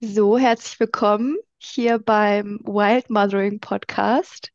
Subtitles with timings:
[0.00, 4.52] So, herzlich willkommen hier beim Wild Mothering Podcast.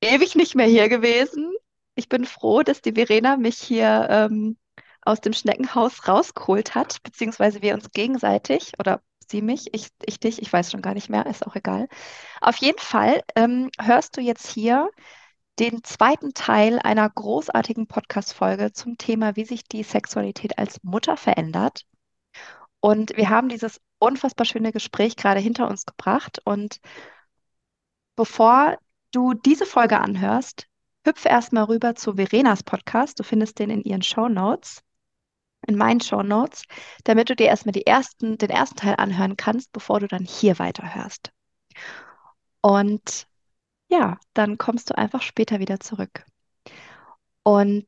[0.00, 1.52] Ewig nicht mehr hier gewesen.
[1.94, 4.56] Ich bin froh, dass die Verena mich hier ähm,
[5.02, 10.40] aus dem Schneckenhaus rausgeholt hat, beziehungsweise wir uns gegenseitig oder sie mich, ich, ich dich,
[10.40, 11.88] ich weiß schon gar nicht mehr, ist auch egal.
[12.40, 14.90] Auf jeden Fall ähm, hörst du jetzt hier
[15.58, 21.84] den zweiten Teil einer großartigen Podcast-Folge zum Thema, wie sich die Sexualität als Mutter verändert.
[22.80, 26.40] Und wir haben dieses unfassbar schöne Gespräch gerade hinter uns gebracht.
[26.44, 26.80] Und
[28.14, 28.78] bevor
[29.12, 30.66] du diese Folge anhörst,
[31.06, 33.18] hüpfe erstmal rüber zu Verenas Podcast.
[33.18, 34.82] Du findest den in ihren Show Notes,
[35.66, 36.64] in meinen Show Notes,
[37.04, 40.58] damit du dir erstmal die ersten, den ersten Teil anhören kannst, bevor du dann hier
[40.58, 41.32] weiterhörst.
[42.60, 43.26] Und
[43.88, 46.24] ja, dann kommst du einfach später wieder zurück.
[47.44, 47.86] Und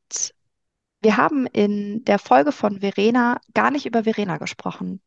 [1.00, 5.00] wir haben in der Folge von Verena gar nicht über Verena gesprochen.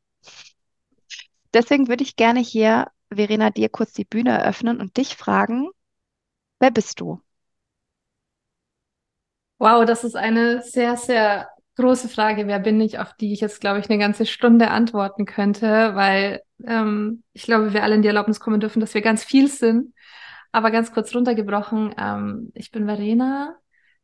[1.54, 5.70] Deswegen würde ich gerne hier, Verena, dir kurz die Bühne eröffnen und dich fragen,
[6.60, 7.22] wer bist du?
[9.60, 12.48] Wow, das ist eine sehr, sehr große Frage.
[12.48, 16.42] Wer bin ich, auf die ich jetzt, glaube ich, eine ganze Stunde antworten könnte, weil
[16.66, 19.94] ähm, ich glaube, wir alle in die Erlaubnis kommen dürfen, dass wir ganz viel sind.
[20.52, 23.56] Aber ganz kurz runtergebrochen, ähm, ich bin Verena,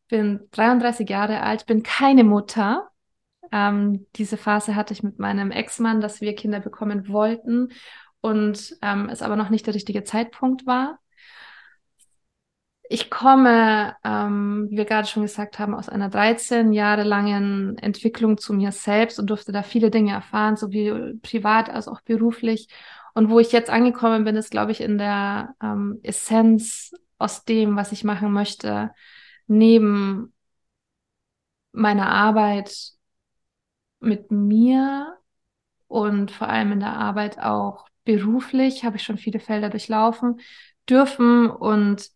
[0.08, 2.90] bin 33 Jahre alt, bin keine Mutter.
[3.52, 7.70] Ähm, diese Phase hatte ich mit meinem Ex-Mann, dass wir Kinder bekommen wollten
[8.22, 11.00] und ähm, es aber noch nicht der richtige Zeitpunkt war.
[12.90, 18.38] Ich komme, ähm, wie wir gerade schon gesagt haben, aus einer 13 Jahre langen Entwicklung
[18.38, 22.70] zu mir selbst und durfte da viele Dinge erfahren, sowohl privat als auch beruflich.
[23.14, 27.76] Und wo ich jetzt angekommen bin, ist, glaube ich, in der ähm, Essenz aus dem,
[27.76, 28.92] was ich machen möchte,
[29.48, 30.34] neben
[31.72, 32.94] meiner Arbeit
[34.00, 35.18] mit mir
[35.88, 40.40] und vor allem in der Arbeit auch beruflich habe ich schon viele Felder durchlaufen
[40.90, 42.10] dürfen und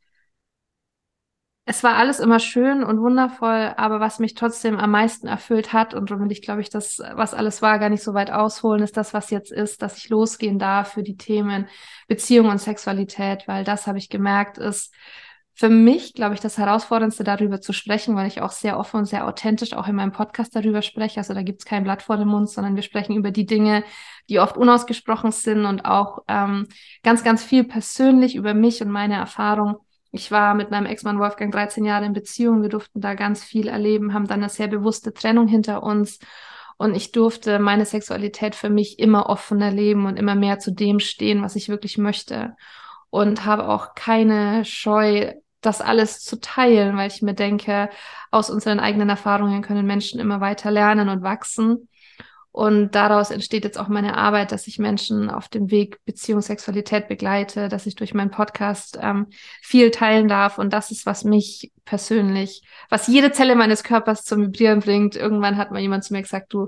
[1.65, 5.93] es war alles immer schön und wundervoll, aber was mich trotzdem am meisten erfüllt hat
[5.93, 8.97] und womit ich glaube ich, das, was alles war, gar nicht so weit ausholen, ist
[8.97, 11.67] das, was jetzt ist, dass ich losgehen darf für die Themen
[12.07, 14.93] Beziehung und Sexualität, weil das habe ich gemerkt, ist
[15.61, 19.05] für mich, glaube ich, das Herausforderndste, darüber zu sprechen, weil ich auch sehr offen und
[19.05, 21.19] sehr authentisch auch in meinem Podcast darüber spreche.
[21.19, 23.83] Also da gibt es kein Blatt vor dem Mund, sondern wir sprechen über die Dinge,
[24.27, 26.65] die oft unausgesprochen sind und auch ähm,
[27.03, 29.75] ganz, ganz viel persönlich über mich und meine Erfahrung.
[30.11, 32.63] Ich war mit meinem Ex-Mann Wolfgang 13 Jahre in Beziehung.
[32.63, 36.17] Wir durften da ganz viel erleben, haben dann eine sehr bewusste Trennung hinter uns.
[36.77, 40.99] Und ich durfte meine Sexualität für mich immer offener leben und immer mehr zu dem
[40.99, 42.55] stehen, was ich wirklich möchte
[43.11, 47.89] und habe auch keine Scheu, das alles zu teilen, weil ich mir denke,
[48.31, 51.87] aus unseren eigenen Erfahrungen können Menschen immer weiter lernen und wachsen.
[52.53, 57.07] Und daraus entsteht jetzt auch meine Arbeit, dass ich Menschen auf dem Weg Beziehung, Sexualität
[57.07, 59.27] begleite, dass ich durch meinen Podcast ähm,
[59.61, 60.57] viel teilen darf.
[60.57, 65.15] Und das ist, was mich persönlich, was jede Zelle meines Körpers zum Vibrieren bringt.
[65.15, 66.67] Irgendwann hat mal jemand zu mir gesagt, du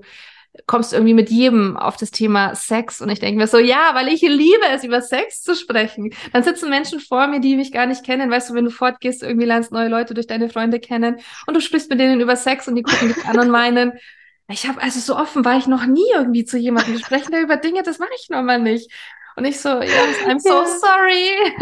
[0.67, 4.07] kommst irgendwie mit jedem auf das Thema Sex und ich denke mir so, ja, weil
[4.07, 6.13] ich liebe es, über Sex zu sprechen.
[6.31, 8.29] Dann sitzen Menschen vor mir, die mich gar nicht kennen.
[8.29, 11.61] Weißt du, wenn du fortgehst, irgendwie lernst neue Leute durch deine Freunde kennen und du
[11.61, 13.93] sprichst mit denen über Sex und die gucken dich an und meinen,
[14.47, 16.93] ich habe also so offen war ich noch nie irgendwie zu jemandem.
[16.93, 18.91] Wir sprechen da über Dinge, das mache ich normal nicht.
[19.35, 20.65] Und ich so, ja, I'm so ja.
[20.65, 21.53] sorry.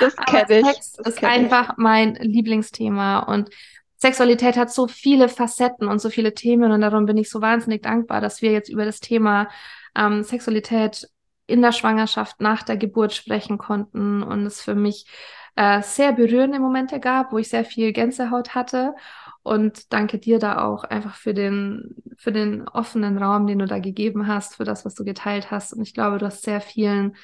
[0.00, 0.66] Das kenne ich.
[0.66, 1.76] Sex das ist einfach ich.
[1.76, 3.50] mein Lieblingsthema und
[3.98, 7.82] Sexualität hat so viele Facetten und so viele Themen und darum bin ich so wahnsinnig
[7.82, 9.48] dankbar, dass wir jetzt über das Thema
[9.96, 11.08] ähm, Sexualität
[11.46, 15.06] in der Schwangerschaft nach der Geburt sprechen konnten und es für mich
[15.54, 18.94] äh, sehr berührende Momente gab, wo ich sehr viel Gänsehaut hatte.
[19.42, 23.78] Und danke dir da auch einfach für den, für den offenen Raum, den du da
[23.78, 25.72] gegeben hast, für das, was du geteilt hast.
[25.72, 27.16] Und ich glaube, du hast sehr vielen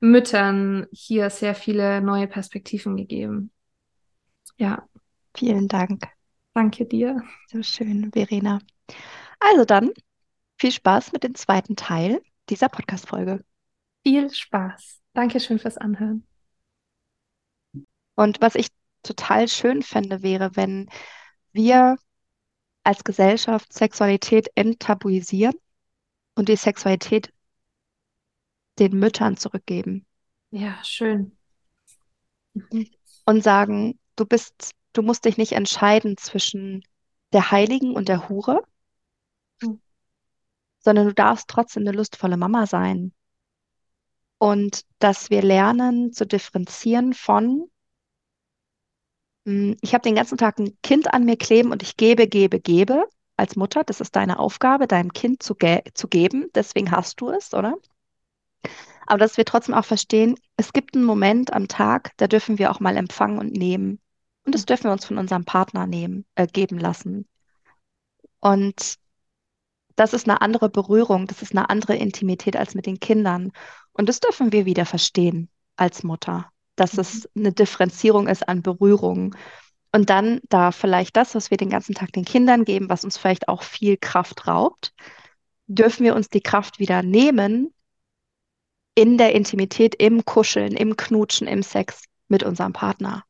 [0.00, 3.52] Müttern hier sehr viele neue Perspektiven gegeben.
[4.56, 4.82] Ja.
[5.34, 6.17] Vielen Dank.
[6.58, 7.22] Danke dir.
[7.46, 8.58] So schön, Verena.
[9.38, 9.92] Also dann,
[10.58, 13.44] viel Spaß mit dem zweiten Teil dieser Podcast-Folge.
[14.04, 15.00] Viel Spaß.
[15.12, 16.26] Dankeschön fürs Anhören.
[18.16, 18.70] Und was ich
[19.04, 20.88] total schön fände, wäre, wenn
[21.52, 21.96] wir
[22.82, 25.54] als Gesellschaft Sexualität enttabuisieren
[26.34, 27.32] und die Sexualität
[28.80, 30.04] den Müttern zurückgeben.
[30.50, 31.38] Ja, schön.
[32.54, 32.90] Mhm.
[33.26, 36.82] Und sagen, du bist du musst dich nicht entscheiden zwischen
[37.32, 38.62] der Heiligen und der Hure,
[39.62, 39.80] mhm.
[40.80, 43.12] sondern du darfst trotzdem eine lustvolle Mama sein.
[44.38, 47.68] Und dass wir lernen zu differenzieren von,
[49.46, 52.60] hm, ich habe den ganzen Tag ein Kind an mir kleben und ich gebe, gebe,
[52.60, 53.04] gebe.
[53.36, 56.50] als Mutter, das ist deine Aufgabe, deinem Kind zu, ge zu geben.
[56.54, 57.76] Deswegen hast du es, oder?
[59.06, 62.70] Aber dass wir trotzdem auch verstehen, es gibt einen Moment am Tag, da dürfen wir
[62.70, 64.00] auch mal empfangen und nehmen.
[64.48, 67.28] Und das dürfen wir uns von unserem Partner nehmen, äh, geben lassen.
[68.40, 68.94] Und
[69.94, 73.52] das ist eine andere Berührung, das ist eine andere Intimität als mit den Kindern.
[73.92, 77.00] Und das dürfen wir wieder verstehen als Mutter, dass Mhm.
[77.00, 79.36] es eine Differenzierung ist an Berührung.
[79.92, 83.18] Und dann da vielleicht das, was wir den ganzen Tag den Kindern geben, was uns
[83.18, 84.94] vielleicht auch viel Kraft raubt,
[85.66, 87.74] dürfen wir uns die Kraft wieder nehmen
[88.94, 93.27] in der Intimität, im Kuscheln, im Knutschen, im Sex mit unserem Partner.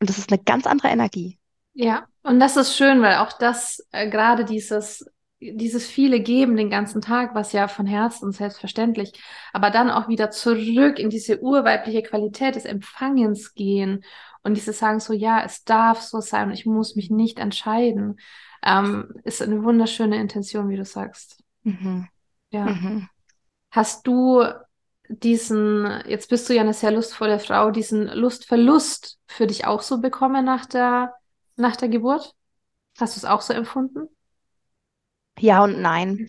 [0.00, 1.38] Und das ist eine ganz andere Energie.
[1.74, 5.04] Ja, und das ist schön, weil auch das, äh, gerade dieses,
[5.40, 9.12] dieses viele Geben den ganzen Tag, was ja von Herzen und selbstverständlich,
[9.52, 14.04] aber dann auch wieder zurück in diese urweibliche Qualität des Empfangens gehen
[14.42, 18.18] und dieses Sagen so, ja, es darf so sein und ich muss mich nicht entscheiden,
[18.62, 21.42] ähm, ist eine wunderschöne Intention, wie du sagst.
[21.62, 22.08] Mhm.
[22.50, 22.64] Ja.
[22.64, 23.08] Mhm.
[23.70, 24.42] Hast du
[25.08, 30.00] diesen, jetzt bist du ja eine sehr lustvolle Frau, diesen Lustverlust für dich auch so
[30.00, 31.14] bekommen nach der,
[31.56, 32.34] nach der Geburt?
[32.98, 34.08] Hast du es auch so empfunden?
[35.38, 36.28] Ja und nein.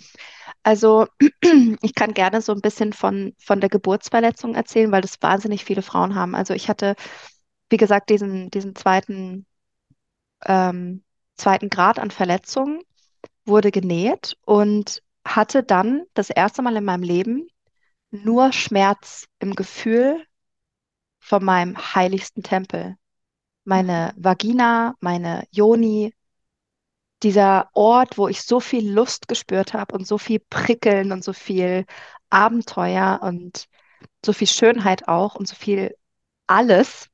[0.64, 1.08] Also
[1.82, 5.82] ich kann gerne so ein bisschen von, von der Geburtsverletzung erzählen, weil das wahnsinnig viele
[5.82, 6.36] Frauen haben.
[6.36, 6.96] Also ich hatte,
[7.70, 9.46] wie gesagt, diesen, diesen zweiten,
[10.46, 11.04] ähm,
[11.36, 12.82] zweiten Grad an Verletzung,
[13.46, 17.48] wurde genäht und hatte dann das erste Mal in meinem Leben
[18.12, 20.26] nur Schmerz im Gefühl
[21.20, 22.96] von meinem heiligsten Tempel.
[23.64, 26.14] Meine Vagina, meine Yoni,
[27.24, 31.34] dieser Ort, wo ich so viel Lust gespürt habe und so viel Prickeln und so
[31.34, 31.86] viel
[32.30, 33.68] Abenteuer und
[34.26, 35.96] so viel Schönheit auch und so viel
[36.48, 37.10] alles,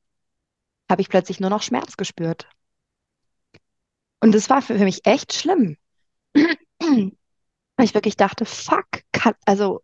[0.89, 2.47] habe ich plötzlich nur noch Schmerz gespürt.
[4.19, 5.77] Und das war für mich echt schlimm.
[6.79, 9.81] Weil ich wirklich dachte, fuck, kann, also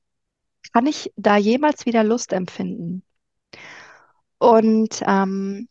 [0.73, 3.03] kann ich da jemals wieder Lust empfinden?
[4.37, 5.67] Und ähm,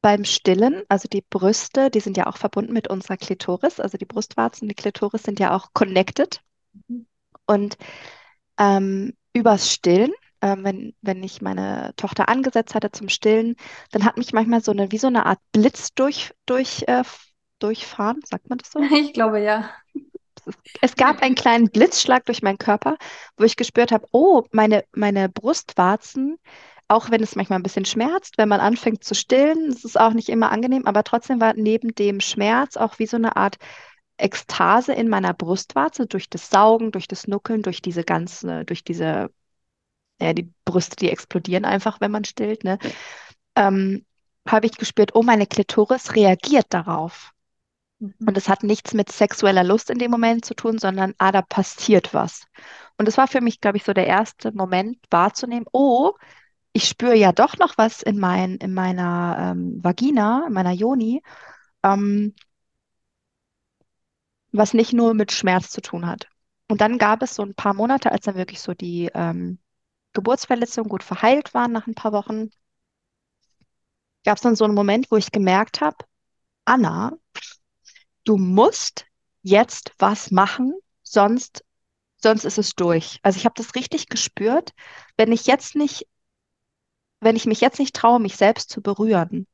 [0.00, 4.04] beim Stillen, also die Brüste, die sind ja auch verbunden mit unserer Klitoris, also die
[4.04, 6.40] Brustwarzen und die Klitoris sind ja auch connected.
[7.46, 7.76] Und
[8.58, 10.12] ähm, übers Stillen,
[10.42, 13.56] ähm, wenn, wenn ich meine Tochter angesetzt hatte zum Stillen,
[13.90, 17.02] dann hat mich manchmal so eine, wie so eine Art Blitz durch, durch, äh,
[17.58, 18.80] durchfahren, sagt man das so?
[18.92, 19.70] Ich glaube ja.
[20.80, 22.96] Es gab einen kleinen Blitzschlag durch meinen Körper,
[23.36, 26.38] wo ich gespürt habe, oh, meine, meine Brustwarzen,
[26.88, 30.12] auch wenn es manchmal ein bisschen schmerzt, wenn man anfängt zu stillen, es ist auch
[30.12, 33.56] nicht immer angenehm, aber trotzdem war neben dem Schmerz auch wie so eine Art
[34.16, 39.30] Ekstase in meiner Brustwarze durch das Saugen, durch das Nuckeln, durch diese ganze, durch diese,
[40.20, 42.78] ja, die Brüste, die explodieren einfach, wenn man stillt, ne?
[43.56, 44.04] Ähm,
[44.48, 47.32] habe ich gespürt, oh, meine Klitoris reagiert darauf.
[48.00, 51.42] Und es hat nichts mit sexueller Lust in dem Moment zu tun, sondern, ah, da
[51.42, 52.46] passiert was.
[52.96, 56.12] Und es war für mich, glaube ich, so der erste Moment wahrzunehmen, oh,
[56.72, 61.22] ich spüre ja doch noch was in, mein, in meiner ähm, Vagina, in meiner Yoni,
[61.82, 62.34] ähm,
[64.52, 66.28] was nicht nur mit Schmerz zu tun hat.
[66.68, 69.58] Und dann gab es so ein paar Monate, als dann wirklich so die ähm,
[70.12, 72.50] Geburtsverletzungen gut verheilt waren nach ein paar Wochen,
[74.24, 75.96] gab es dann so einen Moment, wo ich gemerkt habe,
[76.64, 77.12] Anna,
[78.28, 79.06] du musst
[79.42, 81.64] jetzt was machen, sonst,
[82.18, 83.20] sonst ist es durch.
[83.22, 84.72] Also ich habe das richtig gespürt,
[85.16, 86.06] wenn ich jetzt nicht,
[87.20, 89.46] wenn ich mich jetzt nicht traue, mich selbst zu berühren,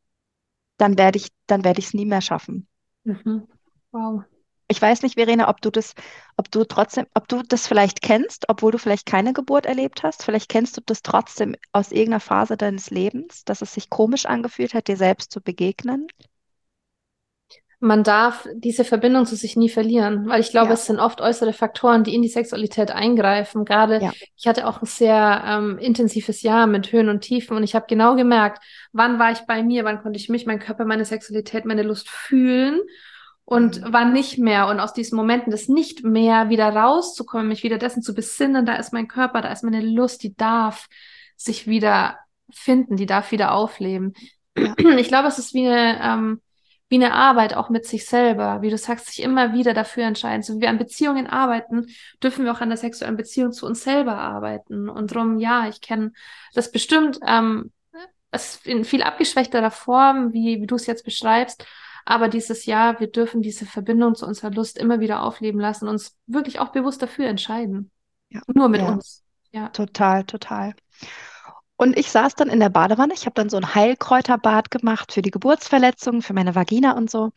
[0.76, 2.66] dann werde ich, dann werde ich es nie mehr schaffen.
[3.04, 3.47] Mhm.
[3.93, 4.25] Wow.
[4.66, 5.95] Ich weiß nicht, Verena, ob du das,
[6.37, 10.25] ob du trotzdem, ob du das vielleicht kennst, obwohl du vielleicht keine Geburt erlebt hast.
[10.25, 14.75] Vielleicht kennst du das trotzdem aus irgendeiner Phase deines Lebens, dass es sich komisch angefühlt
[14.75, 16.09] hat, dir selbst zu begegnen.
[17.85, 20.73] Man darf diese Verbindung zu sich nie verlieren, weil ich glaube, Ja.
[20.75, 23.64] es sind oft äußere Faktoren, die in die Sexualität eingreifen.
[23.67, 24.12] Gerade Ja.
[24.37, 27.85] ich hatte auch ein sehr ähm, intensives Jahr mit Höhen und Tiefen und ich habe
[27.87, 31.67] genau gemerkt, wann war ich bei mir, wann konnte ich mich, mein Körper, meine Sexualität,
[31.67, 32.81] meine Lust fühlen
[33.45, 33.87] und Mhm.
[33.91, 34.69] wann nicht mehr.
[34.69, 38.76] Und aus diesen Momenten des nicht mehr wieder rauszukommen, mich wieder dessen zu besinnen, da
[38.76, 40.87] ist mein Körper, da ist meine Lust, die darf
[41.37, 42.19] sich wieder
[42.50, 44.14] finden, die darf wieder aufleben.
[44.57, 44.75] Ja.
[44.97, 46.41] Ich glaube, es ist wie eine, ähm,
[46.95, 50.45] wie eine Arbeit auch mit sich selber, wie du sagst, sich immer wieder dafür entscheiden.
[50.45, 51.89] So wie wir an Beziehungen arbeiten,
[52.23, 54.89] dürfen wir auch an der sexuellen Beziehung zu uns selber arbeiten.
[54.89, 56.13] Und drum, ja, ich kenne
[56.55, 57.73] das bestimmt, ähm,
[58.31, 61.67] es in viel abgeschwächterer Form, wie, wie du es jetzt beschreibst.
[62.05, 66.17] Aber dieses Jahr, wir dürfen diese Verbindung zu unserer Lust immer wieder aufleben lassen, uns
[66.29, 67.91] wirklich auch bewusst dafür entscheiden.
[68.29, 68.41] Ja.
[68.47, 68.93] Nur mit Ja.
[68.93, 69.25] uns.
[69.51, 69.69] Ja.
[69.71, 70.75] Total, total.
[71.76, 73.14] Und ich saß dann in der Badewanne.
[73.14, 77.31] Ich habe dann so ein Heilkräuterbad gemacht für die Geburtsverletzung, für meine Vagina und so.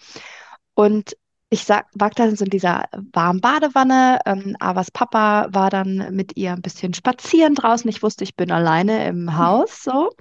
[0.76, 1.16] Und
[1.50, 4.20] ich sag, war dann so in dieser warmen Badewanne.
[4.26, 7.90] Ähm, Avas Papa war dann mit ihr ein bisschen spazieren draußen.
[7.90, 10.12] Ich wusste, ich bin alleine im Haus, so.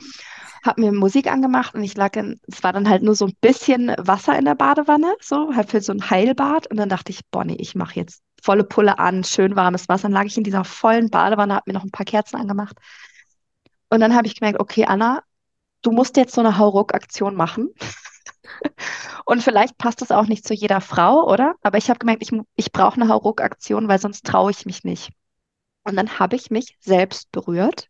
[0.65, 3.37] Hab mir Musik angemacht und ich lag in, es war dann halt nur so ein
[3.41, 6.69] bisschen Wasser in der Badewanne, so, halt für so ein Heilbad.
[6.71, 10.05] Und dann dachte ich, Bonnie, ich mache jetzt volle Pulle an, schön warmes Wasser.
[10.05, 12.77] Dann lag ich in dieser vollen Badewanne, hab mir noch ein paar Kerzen angemacht.
[13.89, 15.23] Und dann habe ich gemerkt, okay, Anna,
[15.83, 17.71] du musst jetzt so eine Hauruck-Aktion machen.
[19.25, 21.55] Und vielleicht passt das auch nicht zu jeder Frau, oder?
[21.63, 25.11] Aber ich habe gemerkt, ich, ich brauche eine Hauruck-Aktion, weil sonst traue ich mich nicht.
[25.85, 27.89] Und dann habe ich mich selbst berührt.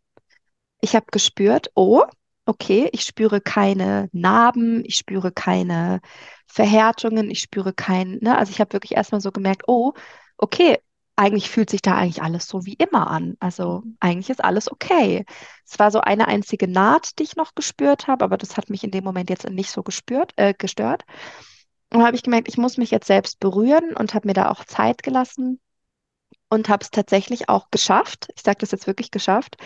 [0.81, 2.03] Ich habe gespürt, oh,
[2.45, 6.01] okay, ich spüre keine Narben, ich spüre keine
[6.47, 8.37] Verhärtungen, ich spüre kein, ne?
[8.37, 9.93] Also ich habe wirklich erstmal so gemerkt, oh,
[10.37, 10.79] okay,
[11.17, 13.37] eigentlich fühlt sich da eigentlich alles so wie immer an.
[13.41, 15.25] Also eigentlich ist alles okay.
[15.65, 18.83] Es war so eine einzige Naht, die ich noch gespürt habe, aber das hat mich
[18.85, 21.05] in dem Moment jetzt nicht so gespürt, äh, gestört.
[21.93, 24.65] Und habe ich gemerkt, ich muss mich jetzt selbst berühren und habe mir da auch
[24.65, 25.59] Zeit gelassen
[26.49, 28.29] und habe es tatsächlich auch geschafft.
[28.35, 29.57] Ich sage das jetzt wirklich geschafft,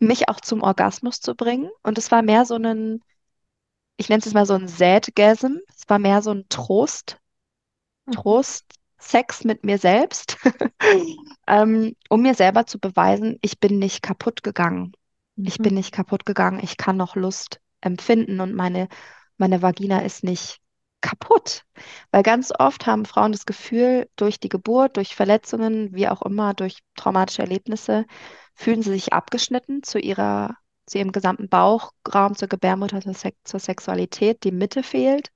[0.00, 1.70] mich auch zum Orgasmus zu bringen.
[1.82, 3.00] Und es war mehr so ein,
[3.96, 5.56] ich nenne es jetzt mal so ein Sätgasm.
[5.68, 7.18] Es war mehr so ein Trost,
[8.06, 8.12] Mhm.
[8.12, 8.64] Trost,
[9.08, 10.38] Sex mit mir selbst,
[11.46, 14.92] ähm, um mir selber zu beweisen, ich bin nicht kaputt gegangen.
[15.42, 15.78] Ich bin Mhm.
[15.78, 16.60] nicht kaputt gegangen.
[16.62, 18.88] Ich kann noch Lust empfinden und meine,
[19.36, 20.60] meine Vagina ist nicht
[21.00, 21.64] kaputt.
[22.12, 26.54] Weil ganz oft haben Frauen das Gefühl, durch die Geburt, durch Verletzungen, wie auch immer,
[26.54, 28.06] durch traumatische Erlebnisse,
[28.54, 30.56] fühlen sie sich abgeschnitten zu ihrer,
[30.86, 34.44] zu ihrem gesamten Bauchraum, zur Gebärmutter, zur, Sex zur Sexualität.
[34.44, 35.30] Die Mitte fehlt.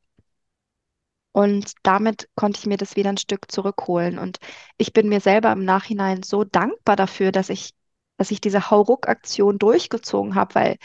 [1.39, 4.19] Und damit konnte ich mir das wieder ein Stück zurückholen.
[4.19, 4.39] Und
[4.77, 7.75] ich bin mir selber im Nachhinein so dankbar dafür, dass ich,
[8.17, 10.77] dass ich diese Hauruck-Aktion durchgezogen habe, weil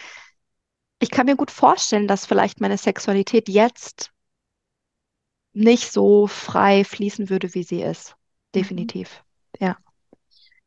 [0.99, 4.11] ich kann mir gut vorstellen, dass vielleicht meine Sexualität jetzt
[5.53, 8.11] nicht so frei fließen würde, wie sie ist.
[8.11, 8.59] Mhm.
[8.59, 9.23] Definitiv.
[9.59, 9.79] Ja.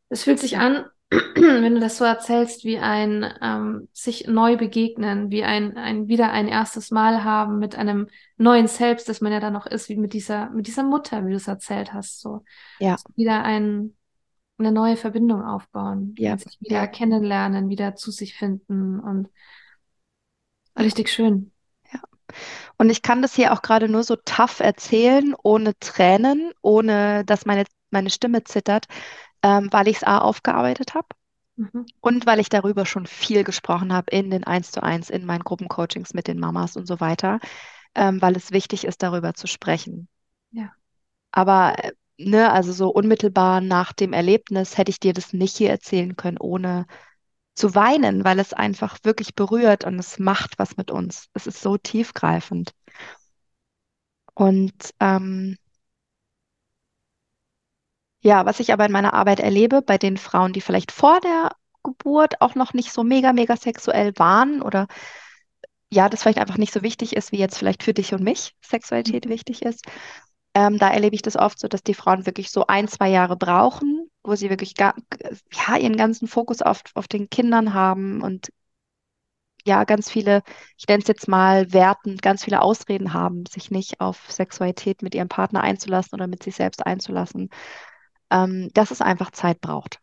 [0.09, 5.31] Es fühlt sich an, wenn du das so erzählst, wie ein ähm, sich neu begegnen,
[5.31, 9.39] wie ein, ein wieder ein erstes Mal haben mit einem neuen Selbst, das man ja
[9.39, 12.21] dann noch ist, wie mit dieser, mit dieser Mutter, wie du es erzählt hast.
[12.21, 12.43] So,
[12.81, 12.97] Ja.
[12.97, 13.97] so wieder ein,
[14.59, 16.37] eine neue Verbindung aufbauen, Ja.
[16.39, 16.87] sich wieder Ja.
[16.89, 19.29] kennenlernen, wieder zu sich finden und
[20.79, 21.53] richtig schön.
[21.93, 22.01] Ja.
[22.79, 27.47] Und ich kann das hier auch gerade nur so tough erzählen, ohne Tränen, ohne dass
[27.47, 28.87] meine, meine Stimme zittert,
[29.43, 31.09] ähm, weil ich es A aufgearbeitet habe
[31.57, 31.87] Mhm.
[32.01, 35.45] und weil ich darüber schon viel gesprochen habe in den Eins zu eins, in meinen
[35.45, 37.41] Gruppencoachings mit den Mamas und so weiter,
[37.95, 40.09] ähm, weil es wichtig ist, darüber zu sprechen.
[40.51, 40.73] Ja.
[41.33, 45.71] Aber äh, ne, also so unmittelbar nach dem Erlebnis hätte ich dir das nicht hier
[45.71, 46.87] erzählen können, ohne
[47.55, 51.29] zu weinen, weil es einfach wirklich berührt und es macht was mit uns.
[51.33, 52.73] Es ist so tiefgreifend.
[54.35, 55.57] Und ähm,
[58.27, 61.53] ja, was ich aber in meiner Arbeit erlebe, bei den Frauen, die vielleicht vor der
[61.85, 64.89] Geburt auch noch nicht so mega, mega sexuell waren oder
[65.91, 68.55] ja, das vielleicht einfach nicht so wichtig ist, wie jetzt vielleicht für dich und mich
[68.61, 69.31] Sexualität Mhm.
[69.31, 69.85] wichtig ist,
[70.55, 73.37] ähm, da erlebe ich das oft so, dass die Frauen wirklich so ein, zwei Jahre
[73.37, 74.95] brauchen, wo sie wirklich ga,
[75.53, 78.51] ja, ihren ganzen Fokus auf, auf den Kindern haben und
[79.67, 80.43] ja, ganz viele,
[80.79, 85.15] ich nenne es jetzt mal wertend, ganz viele Ausreden haben, sich nicht auf Sexualität mit
[85.15, 87.51] ihrem Partner einzulassen oder mit sich selbst einzulassen,
[88.31, 90.01] ähm, dass es einfach Zeit braucht.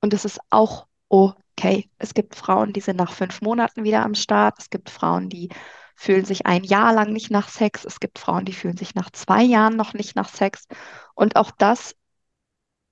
[0.00, 1.90] Und es ist auch okay.
[1.98, 4.58] Es gibt Frauen, die sind nach fünf Monaten wieder am Start.
[4.58, 5.48] Es gibt Frauen, die
[5.94, 7.84] fühlen sich ein Jahr lang nicht nach Sex.
[7.84, 10.66] Es gibt Frauen, die fühlen sich nach zwei Jahren noch nicht nach Sex.
[11.14, 11.96] Und auch das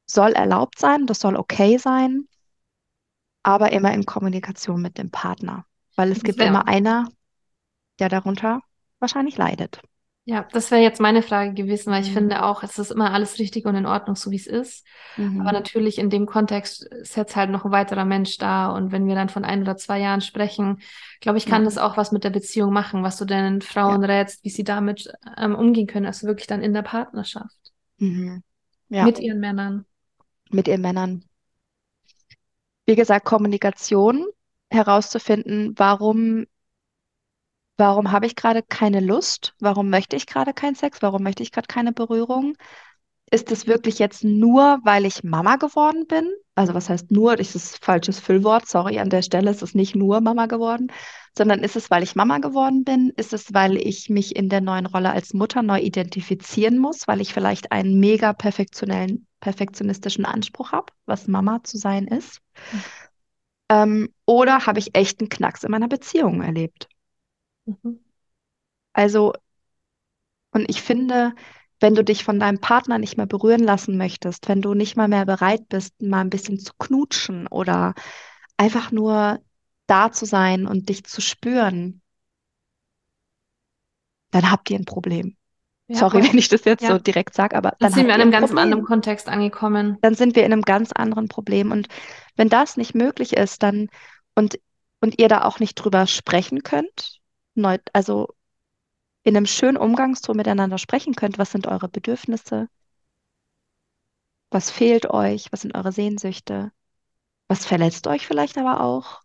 [0.07, 2.27] soll erlaubt sein, das soll okay sein,
[3.43, 5.67] aber immer in Kommunikation mit dem Partner.
[5.97, 7.09] Weil es gibt wäre immer einer,
[7.99, 8.61] der darunter
[8.99, 9.81] wahrscheinlich leidet.
[10.27, 12.13] Ja, das wäre jetzt meine Frage gewesen, weil ich Mhm.
[12.13, 14.87] finde auch, es ist immer alles richtig und in Ordnung, so wie es ist.
[15.37, 15.53] Aber Mhm.
[15.53, 18.69] natürlich in dem Kontext ist jetzt halt noch ein weiterer Mensch da.
[18.71, 20.81] Und wenn wir dann von ein oder zwei Jahren sprechen,
[21.21, 21.79] glaube ich, kann das Mhm.
[21.79, 23.97] auch was mit der Beziehung machen, was du den Ja.
[23.97, 28.43] Frauen rätst, wie sie damit ähm, umgehen können, also wirklich dann in der Partnerschaft Mhm.
[28.89, 29.85] Ja, mit ihren Männern.
[30.51, 31.25] mit ihren Männern.
[32.87, 34.27] Wie gesagt, Kommunikation,
[34.71, 36.47] herauszufinden, warum
[37.77, 39.55] Warum habe ich gerade keine Lust?
[39.61, 41.03] Warum möchte ich gerade keinen Sex?
[41.03, 42.55] Warum möchte ich gerade keine Berührung?
[43.31, 46.31] Ist es wirklich jetzt nur, weil ich Mama geworden bin?
[46.55, 47.35] Also was heißt nur?
[47.37, 48.69] Das ist falsches Füllwort.
[48.69, 50.93] Sorry, an der Stelle ist es nicht nur Mama geworden,
[51.37, 53.13] sondern ist es, weil ich Mama geworden bin?
[53.17, 57.21] Ist es, weil ich mich in der neuen Rolle als Mutter neu identifizieren muss, weil
[57.21, 62.41] ich vielleicht einen mega perfektionellen, perfektionistischen Anspruch habe, was Mama zu sein ist?
[63.69, 66.89] Ähm, oder habe ich echt einen Knacks in meiner Beziehung erlebt?
[67.67, 67.99] Mhm.
[68.95, 69.33] Also
[70.53, 71.35] Und ich finde,
[71.81, 75.09] wenn du dich von deinem Partner nicht mehr berühren lassen möchtest, wenn du nicht mal
[75.09, 77.95] mehr bereit bist, mal ein bisschen zu knutschen oder
[78.57, 79.41] einfach nur
[79.87, 82.01] da zu sein und dich zu spüren,
[84.31, 85.37] dann habt ihr ein Problem.
[85.87, 86.33] Ja, Sorry, voll.
[86.33, 86.93] wenn ich das jetzt Ja.
[86.95, 89.99] so direkt sage, aber Dann dann sind wir in einem ein ganz anderen Kontext angekommen.
[90.03, 91.73] Dann sind wir in einem ganz anderen Problem.
[91.73, 91.89] Und
[92.37, 93.89] wenn das nicht möglich ist, dann
[94.35, 94.59] und,
[95.01, 97.21] und ihr da auch nicht drüber sprechen könnt,
[97.55, 98.29] neu, also
[99.23, 102.69] in einem schönen Umgangston miteinander sprechen könnt, was sind eure Bedürfnisse,
[104.51, 106.73] was fehlt euch, was sind eure Sehnsüchte,
[107.49, 109.21] was verletzt euch vielleicht aber auch,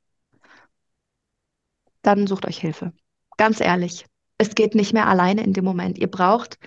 [2.02, 2.94] dann sucht euch Hilfe.
[3.38, 4.06] Ganz ehrlich,
[4.38, 5.98] es geht nicht mehr alleine in dem Moment.
[5.98, 6.58] Ihr braucht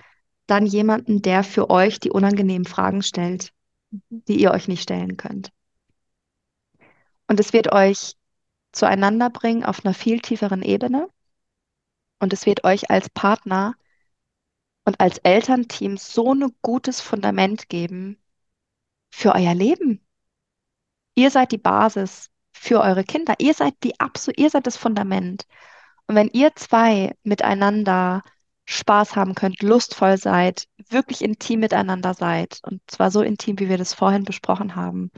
[0.47, 3.51] dann jemanden, der für euch die unangenehmen Fragen stellt,
[4.09, 5.49] die ihr euch nicht stellen könnt.
[7.27, 8.13] Und es wird euch
[8.71, 11.07] zueinander bringen auf einer viel tieferen Ebene.
[12.23, 13.75] Und es wird euch als Partner
[14.85, 18.17] und als Elternteam so ein gutes Fundament geben
[19.11, 19.99] für euer Leben.
[21.15, 23.35] Ihr seid die Basis für eure Kinder.
[23.39, 25.45] Ihr seid die absolut, ihr seid das Fundament.
[26.07, 28.23] Und wenn ihr zwei miteinander
[28.65, 33.77] Spaß haben könnt, lustvoll seid, wirklich intim miteinander seid, und zwar so intim, wie wir
[33.77, 35.11] das vorhin besprochen haben,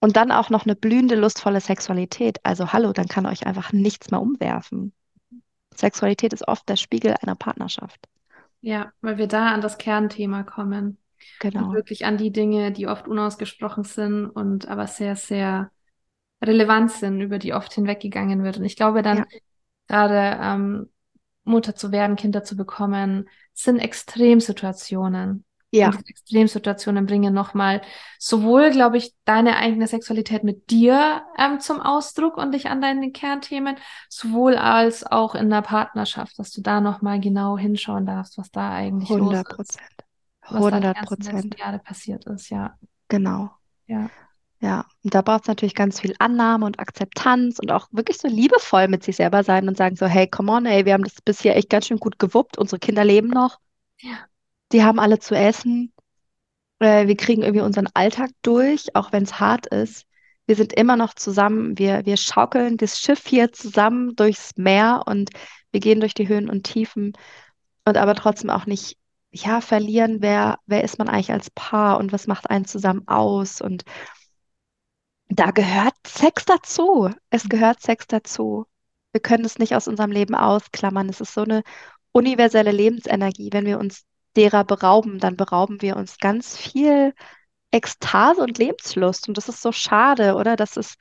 [0.00, 4.10] und dann auch noch eine blühende, lustvolle Sexualität, also hallo, dann kann euch einfach nichts
[4.10, 4.92] mehr umwerfen.
[5.76, 8.08] Sexualität ist oft der Spiegel einer Partnerschaft.
[8.60, 10.98] Ja, weil wir da an das Kernthema kommen.
[11.56, 11.72] Und Genau.
[11.72, 15.70] wirklich an die Dinge, die oft unausgesprochen sind und aber sehr, sehr
[16.42, 18.58] relevant sind, über die oft hinweggegangen wird.
[18.58, 19.26] Und ich glaube dann Ja.
[19.88, 20.90] gerade ähm,
[21.44, 25.44] Mutter zu werden, Kinder zu bekommen, sind Extremsituationen.
[25.72, 27.80] Ja, Und diese Extremsituationen bringen nochmal
[28.18, 33.12] sowohl, glaube ich, deine eigene Sexualität mit dir ähm, zum Ausdruck und dich an deine
[33.12, 33.76] Kernthemen,
[34.08, 38.70] sowohl als auch in der Partnerschaft, dass du da nochmal genau hinschauen darfst, was da
[38.72, 39.86] eigentlich los 100 ist, Prozent.
[40.48, 41.58] was da die 100 ganzen letzten Prozent.
[41.58, 42.76] Jahre passiert ist, ja.
[43.08, 43.50] Genau.
[43.86, 44.10] Ja.
[44.62, 48.28] Ja, und da braucht es natürlich ganz viel Annahme und Akzeptanz und auch wirklich so
[48.28, 51.14] liebevoll mit sich selber sein und sagen so, hey, come on, ey, wir haben das
[51.24, 53.58] bisher echt ganz schön gut gewuppt, unsere Kinder leben noch,
[54.00, 54.29] Ja.
[54.72, 55.92] Die haben alle zu essen,
[56.80, 60.06] äh, wir kriegen irgendwie unseren Alltag durch, auch wenn es hart ist.
[60.46, 65.30] Wir sind immer noch zusammen, wir, wir schaukeln das Schiff hier zusammen durchs Meer und
[65.72, 67.12] wir gehen durch die Höhen und Tiefen
[67.84, 68.96] und aber trotzdem auch nicht,
[69.32, 73.60] ja, verlieren, wer, wer ist man eigentlich als Paar und was macht einen zusammen aus
[73.60, 73.84] und
[75.28, 77.10] da gehört Sex dazu.
[77.30, 78.66] Es gehört Sex dazu.
[79.12, 81.08] Wir können es nicht aus unserem Leben ausklammern.
[81.08, 81.62] Es ist so eine
[82.12, 83.50] universelle Lebensenergie.
[83.52, 84.04] Wenn wir uns
[84.36, 87.14] derer berauben, dann berauben wir uns ganz viel
[87.72, 89.28] Ekstase und Lebenslust.
[89.28, 90.56] Und das ist so schade, oder?
[90.56, 90.96] Das ist,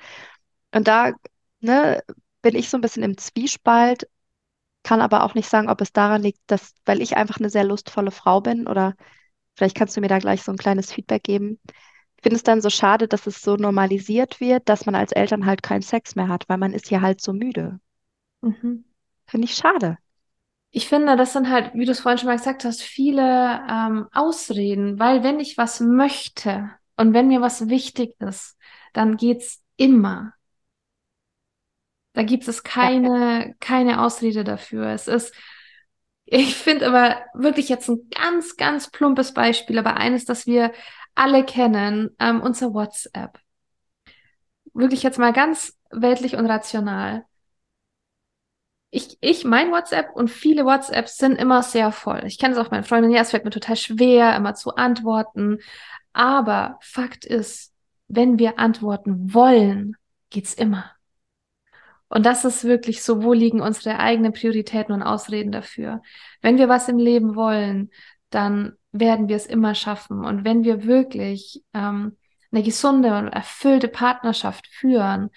[0.74, 1.14] und da,
[1.62, 2.02] ne,
[2.42, 4.08] bin ich so ein bisschen im Zwiespalt,
[4.84, 7.64] kann aber auch nicht sagen, ob es daran liegt, dass, weil ich einfach eine sehr
[7.64, 8.96] lustvolle Frau bin, oder
[9.56, 11.60] vielleicht kannst du mir da gleich so ein kleines Feedback geben.
[12.18, 15.46] Ich finde es dann so schade, dass es so normalisiert wird, dass man als Eltern
[15.46, 17.80] halt keinen Sex mehr hat, weil man ist ja halt so müde.
[18.42, 18.86] Mhm.
[19.26, 19.98] Finde ich schade.
[20.72, 23.22] Ich finde, das sind halt, wie du es vorhin schon mal gesagt hast, viele
[23.68, 28.58] ähm, Ausreden, weil wenn ich was möchte und wenn mir was wichtig ist,
[28.94, 30.34] dann geht's immer.
[32.14, 34.88] Da gibt es keine, keine Ausrede dafür.
[34.88, 35.34] Es ist,
[36.26, 40.74] ich finde aber wirklich jetzt ein ganz, ganz plumpes Beispiel, aber eines, das wir
[41.16, 43.40] alle kennen, ähm, unser WhatsApp.
[44.74, 47.26] Wirklich jetzt mal ganz weltlich und rational.
[48.92, 52.24] Ich, ich, mein WhatsApp und viele WhatsApps sind immer sehr voll.
[52.26, 55.60] Ich kenne es auch meinen Freunden, ja, es fällt mir total schwer, immer zu antworten.
[56.12, 57.74] Aber Fakt ist,
[58.08, 59.96] wenn wir antworten wollen,
[60.32, 60.92] geht's immer.
[62.08, 66.02] Und das ist wirklich so, wo liegen unsere eigenen Prioritäten und Ausreden dafür?
[66.42, 67.92] Wenn wir was im Leben wollen,
[68.32, 70.26] dann werden wir es immer schaffen.
[70.26, 72.18] Und wenn wir wirklich ähm,
[72.52, 75.30] eine gesunde und erfüllte Partnerschaft führen,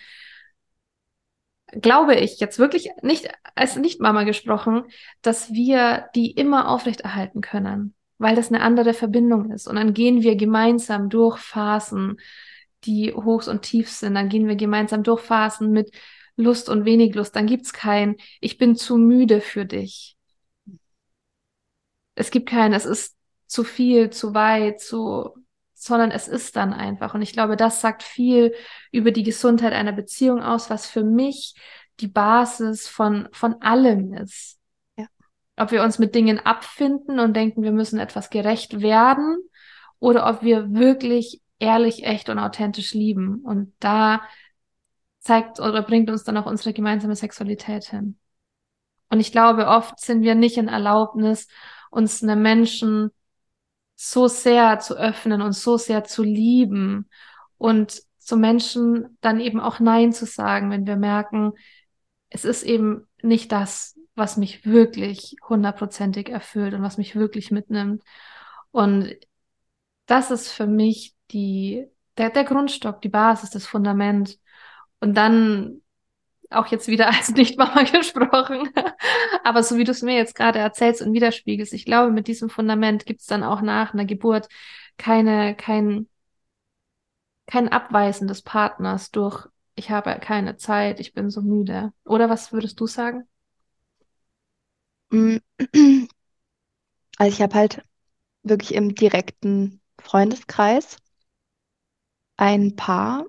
[1.81, 4.85] glaube ich jetzt wirklich nicht als Nicht-Mama gesprochen,
[5.23, 9.67] dass wir die immer aufrechterhalten können, weil das eine andere Verbindung ist.
[9.67, 12.19] Und dann gehen wir gemeinsam durch Phasen,
[12.85, 14.15] die Hochs und Tiefs sind.
[14.15, 15.95] Dann gehen wir gemeinsam durch Phasen mit
[16.37, 17.35] Lust und wenig Lust.
[17.37, 20.17] Dann gibt's kein, ich bin zu müde für dich.
[22.15, 25.35] Es gibt kein, es ist zu viel, zu weit, zu,
[25.83, 27.15] sondern es ist dann einfach.
[27.15, 28.55] Und ich glaube, das sagt viel
[28.91, 31.55] über die Gesundheit einer Beziehung aus, was für mich
[32.01, 34.59] die Basis von, von allem ist.
[34.97, 35.07] Ja.
[35.57, 39.39] Ob wir uns mit Dingen abfinden und denken, wir müssen etwas gerecht werden
[39.99, 43.41] oder ob wir wirklich ehrlich, echt und authentisch lieben.
[43.45, 44.23] Und da
[45.21, 48.19] zeigt oder bringt uns dann auch unsere gemeinsame Sexualität hin.
[49.11, 51.49] Und ich glaube, oft sind wir nicht in Erlaubnis
[51.91, 53.11] uns einem Menschen
[54.05, 57.09] so sehr zu öffnen und so sehr zu lieben
[57.57, 61.53] und zu Menschen dann eben auch Nein zu sagen, wenn wir merken,
[62.29, 68.03] es ist eben nicht das, was mich wirklich hundertprozentig erfüllt und was mich wirklich mitnimmt.
[68.73, 69.15] Und
[70.07, 71.87] das ist für mich die,
[72.19, 74.37] der, der Grundstock, die Basis, das Fundament.
[74.99, 75.81] Und dann
[76.53, 78.71] auch jetzt wieder als Nicht-Mama gesprochen.
[79.45, 82.51] Aber so wie du es mir jetzt gerade erzählst und widerspiegelst, ich glaube, mit diesem
[82.51, 84.49] Fundament gibt es dann auch nach einer Geburt
[84.99, 86.09] keine, kein,
[87.47, 91.93] kein Abweisen des Partners durch, ich habe keine Zeit, ich bin so müde.
[92.05, 93.25] Oder was würdest du sagen?
[95.11, 95.37] Mm.
[97.19, 97.85] Also ich habe halt
[98.43, 100.97] wirklich im direkten Freundeskreis
[102.37, 103.27] ein Paar,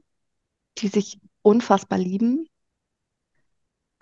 [0.79, 2.47] die sich unfassbar lieben.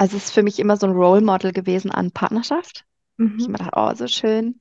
[0.01, 2.87] Also es ist für mich immer so ein Role Model gewesen an Partnerschaft.
[3.17, 3.37] Mhm.
[3.37, 4.59] Ich immer dachte, oh, so schön.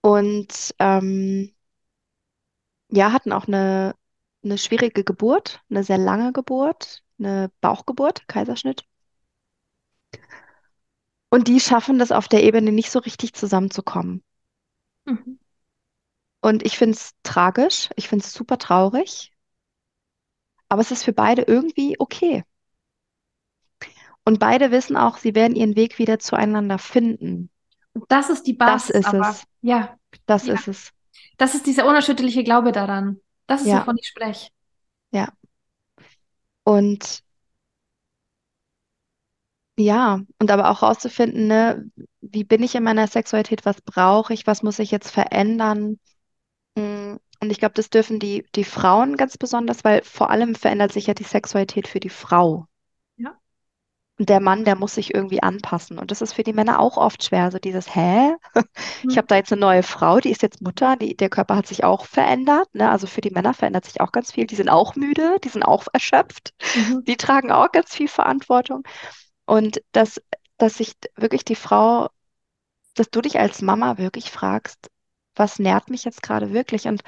[0.00, 1.54] Und ähm,
[2.88, 3.94] ja, hatten auch eine,
[4.42, 8.84] eine schwierige Geburt, eine sehr lange Geburt, eine Bauchgeburt, Kaiserschnitt.
[11.28, 14.24] Und die schaffen das auf der Ebene nicht so richtig zusammenzukommen.
[15.04, 15.38] Mhm.
[16.40, 19.30] Und ich finde es tragisch, ich finde es super traurig,
[20.68, 22.42] aber es ist für beide irgendwie okay.
[24.24, 27.50] Und beide wissen auch, sie werden ihren Weg wieder zueinander finden.
[28.08, 28.88] Das ist die Basis.
[28.88, 29.30] Das ist aber.
[29.30, 29.44] es.
[29.60, 29.98] Ja.
[30.26, 30.54] Das ja.
[30.54, 30.90] ist es.
[31.36, 33.20] Das ist dieser unerschütterliche Glaube daran.
[33.46, 33.80] Das ist, ja.
[33.80, 34.50] wovon ich spreche.
[35.12, 35.28] Ja.
[36.64, 37.22] Und
[39.76, 44.46] ja, und aber auch rauszufinden, ne, wie bin ich in meiner Sexualität, was brauche ich,
[44.46, 45.98] was muss ich jetzt verändern?
[46.76, 50.92] Mm, und ich glaube, das dürfen die, die Frauen ganz besonders, weil vor allem verändert
[50.92, 52.66] sich ja die Sexualität für die Frau.
[54.18, 55.98] Der Mann, der muss sich irgendwie anpassen.
[55.98, 57.50] Und das ist für die Männer auch oft schwer.
[57.50, 58.34] So dieses, hä?
[59.08, 59.18] Ich Mhm.
[59.18, 61.84] habe da jetzt eine neue Frau, die ist jetzt Mutter, die, der Körper hat sich
[61.84, 62.72] auch verändert.
[62.74, 62.90] Ne?
[62.90, 64.46] Also für die Männer verändert sich auch ganz viel.
[64.46, 67.04] Die sind auch müde, die sind auch erschöpft, Mhm.
[67.06, 68.84] die tragen auch ganz viel Verantwortung.
[69.46, 70.20] Und dass,
[70.58, 72.08] dass sich wirklich die Frau,
[72.94, 74.90] dass du dich als Mama wirklich fragst,
[75.36, 76.86] was nährt mich jetzt gerade wirklich?
[76.86, 77.02] Und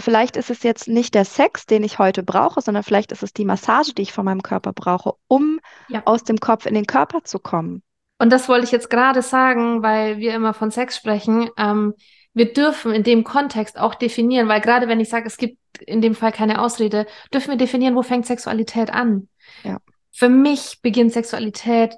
[0.00, 3.32] vielleicht ist es jetzt nicht der Sex, den ich heute brauche, sondern vielleicht ist es
[3.32, 6.02] die Massage, die ich von meinem Körper brauche, um Ja.
[6.04, 7.82] aus dem Kopf in den Körper zu kommen.
[8.18, 11.50] Und das wollte ich jetzt gerade sagen, weil wir immer von Sex sprechen.
[11.56, 11.94] Ähm,
[12.34, 16.00] wir dürfen in dem Kontext auch definieren, weil gerade wenn ich sage, es gibt in
[16.00, 19.28] dem Fall keine Ausrede, dürfen wir definieren, wo fängt Sexualität an.
[19.62, 19.78] Ja.
[20.12, 21.94] Für mich beginnt Sexualität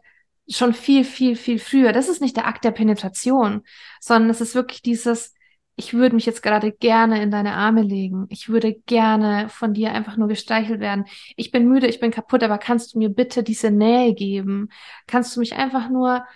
[0.48, 1.92] schon viel, viel, viel früher.
[1.92, 3.62] Das ist nicht der Akt der Penetration,
[4.00, 5.32] sondern es ist wirklich dieses,
[5.80, 8.26] ich würde mich jetzt gerade gerne in deine Arme legen.
[8.28, 11.06] Ich würde gerne von dir einfach nur gestreichelt werden.
[11.36, 14.68] Ich bin müde, ich bin kaputt, aber kannst du mir bitte diese Nähe geben?
[15.06, 16.26] Kannst du mich einfach nur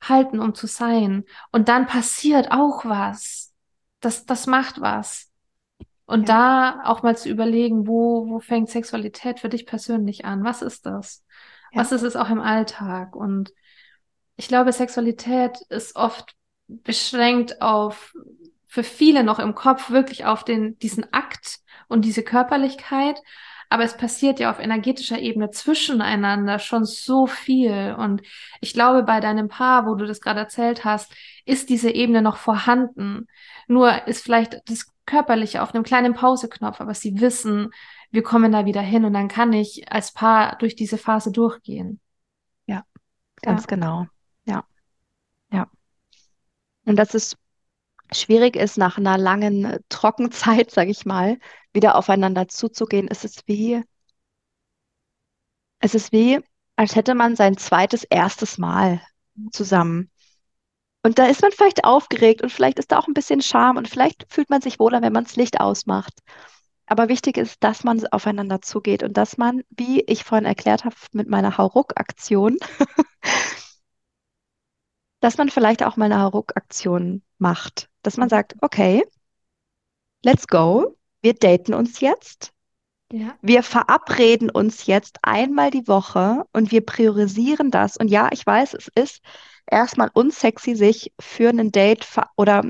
[0.00, 1.24] halten, um zu sein?
[1.50, 3.52] Und dann passiert auch was.
[3.98, 5.32] Das, das macht was.
[6.06, 6.76] Und Ja.
[6.78, 10.44] da auch mal zu überlegen, wo, wo fängt Sexualität für dich persönlich an?
[10.44, 11.24] Was ist das?
[11.72, 11.80] Ja.
[11.80, 13.16] Was ist es auch im Alltag?
[13.16, 13.52] Und
[14.36, 16.36] ich glaube, Sexualität ist oft
[16.68, 18.14] beschränkt auf,
[18.72, 21.58] für viele noch im Kopf, wirklich auf den, diesen Akt
[21.88, 23.20] und diese Körperlichkeit.
[23.68, 27.94] Aber es passiert ja auf energetischer Ebene zwischeneinander schon so viel.
[27.98, 28.22] Und
[28.62, 31.12] ich glaube, bei deinem Paar, wo du das gerade erzählt hast,
[31.44, 33.26] ist diese Ebene noch vorhanden.
[33.68, 37.68] Nur ist vielleicht das Körperliche auf einem kleinen Pauseknopf, aber sie wissen,
[38.10, 42.00] wir kommen da wieder hin und dann kann ich als Paar durch diese Phase durchgehen.
[42.66, 42.84] Ja,
[43.42, 43.66] ganz Ja.
[43.68, 44.06] genau.
[44.46, 44.64] Ja.
[45.52, 45.68] Ja.
[46.84, 47.36] Und dass es
[48.14, 51.38] schwierig ist, nach einer langen äh, Trockenzeit, sage ich mal,
[51.72, 53.82] wieder aufeinander zuzugehen, ist es wie,
[55.80, 56.40] es ist wie,
[56.76, 59.02] als hätte man sein zweites, erstes Mal
[59.52, 60.10] zusammen.
[61.02, 63.88] Und da ist man vielleicht aufgeregt und vielleicht ist da auch ein bisschen Scham und
[63.88, 66.14] vielleicht fühlt man sich wohler, wenn man das Licht ausmacht.
[66.86, 70.94] Aber wichtig ist, dass man aufeinander zugeht und dass man, wie ich vorhin erklärt habe
[71.12, 72.56] mit meiner Hauruck-Aktion,
[75.22, 77.88] dass man vielleicht auch mal eine Hauruck-Aktion macht.
[78.02, 79.04] Dass man sagt, okay,
[80.22, 82.52] let's go, wir daten uns jetzt.
[83.12, 83.36] Ja.
[83.40, 87.96] Wir verabreden uns jetzt einmal die Woche und wir priorisieren das.
[87.96, 89.20] Und ja, ich weiß, es ist
[89.70, 92.04] erstmal unsexy, sich für einen Date
[92.36, 92.64] oder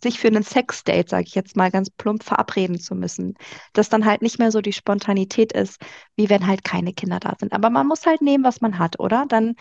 [0.00, 3.34] sich für einen Sex-Date, sage ich jetzt mal ganz plump, verabreden zu müssen.
[3.72, 5.80] Dass dann halt nicht mehr so die Spontanität ist,
[6.14, 7.52] wie wenn halt keine Kinder da sind.
[7.52, 9.26] Aber man muss halt nehmen, was man hat, oder?
[9.26, 9.56] Dann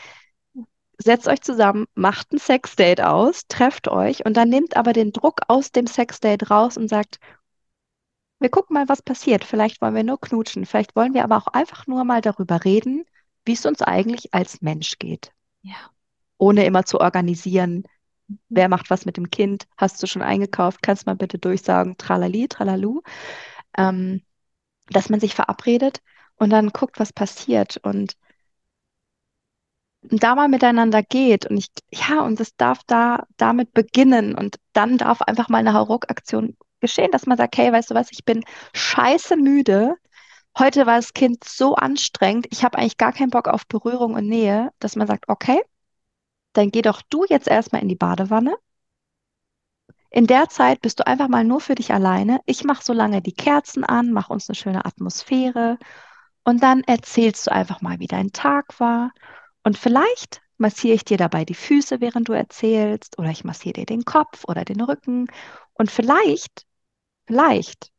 [0.97, 5.41] setzt euch zusammen, macht ein Sex-Date aus, trefft euch und dann nehmt aber den Druck
[5.47, 7.19] aus dem Sex-Date raus und sagt,
[8.39, 9.43] wir gucken mal, was passiert.
[9.43, 10.65] Vielleicht wollen wir nur knutschen.
[10.65, 13.05] Vielleicht wollen wir aber auch einfach nur mal darüber reden,
[13.45, 15.31] wie es uns eigentlich als Mensch geht.
[15.63, 15.75] Ja.
[16.37, 17.83] Ohne immer zu organisieren,
[18.27, 18.39] Mhm.
[18.49, 19.67] Wer macht was mit dem Kind?
[19.77, 20.81] Hast du schon eingekauft?
[20.81, 23.01] Kannst du mal bitte durchsagen, tralali, tralalu.
[23.77, 24.21] Ähm,
[24.89, 26.01] dass man sich verabredet
[26.37, 28.15] und dann guckt, was passiert und
[30.01, 34.97] da mal miteinander geht und ich, ja, und es darf da damit beginnen und dann
[34.97, 38.43] darf einfach mal eine Hauruck-Aktion geschehen, dass man sagt, hey, weißt du was, ich bin
[38.73, 39.95] scheiße müde.
[40.57, 44.27] Heute war das Kind so anstrengend, ich habe eigentlich gar keinen Bock auf Berührung und
[44.27, 45.61] Nähe, dass man sagt, okay,
[46.53, 48.55] dann geh doch du jetzt erstmal in die Badewanne.
[50.09, 52.39] In der Zeit bist du einfach mal nur für dich alleine.
[52.45, 55.77] Ich mache so lange die Kerzen an, mache uns eine schöne Atmosphäre
[56.43, 59.11] und dann erzählst du einfach mal, wie dein Tag war.
[59.67, 63.85] Und vielleicht massiere ich dir dabei die Füße, während du erzählst, oder ich massiere dir
[63.85, 65.27] den Kopf oder den Rücken.
[65.73, 66.65] Und vielleicht,
[67.25, 67.91] vielleicht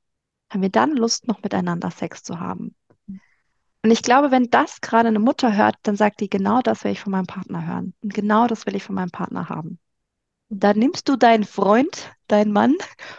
[0.49, 2.75] haben wir dann Lust, noch miteinander Sex zu haben.
[3.07, 6.93] Und ich glaube, wenn das gerade eine Mutter hört, dann sagt die, genau das will
[6.93, 7.93] ich von meinem Partner hören.
[8.01, 9.79] Und genau das will ich von meinem Partner haben.
[10.49, 12.77] Dann nimmst du deinen Freund, deinen Mann,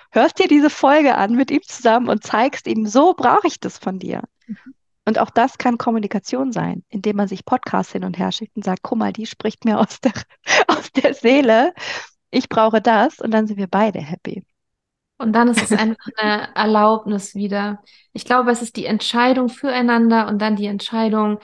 [0.09, 3.77] hörst dir diese Folge an mit ihm zusammen und zeigst ihm, so brauche ich das
[3.77, 4.23] von dir.
[4.47, 4.73] Mhm.
[5.09, 8.63] Und auch das kann Kommunikation sein, indem man sich Podcasts hin und her schickt und
[8.63, 10.13] sagt, guck mal, die spricht mir aus der,
[10.67, 11.73] aus der Seele.
[12.29, 14.45] Ich brauche das und dann sind wir beide happy.
[15.17, 17.81] Und dann ist es einfach eine Erlaubnis wieder.
[18.13, 21.39] Ich glaube, es ist die Entscheidung füreinander und dann die Entscheidung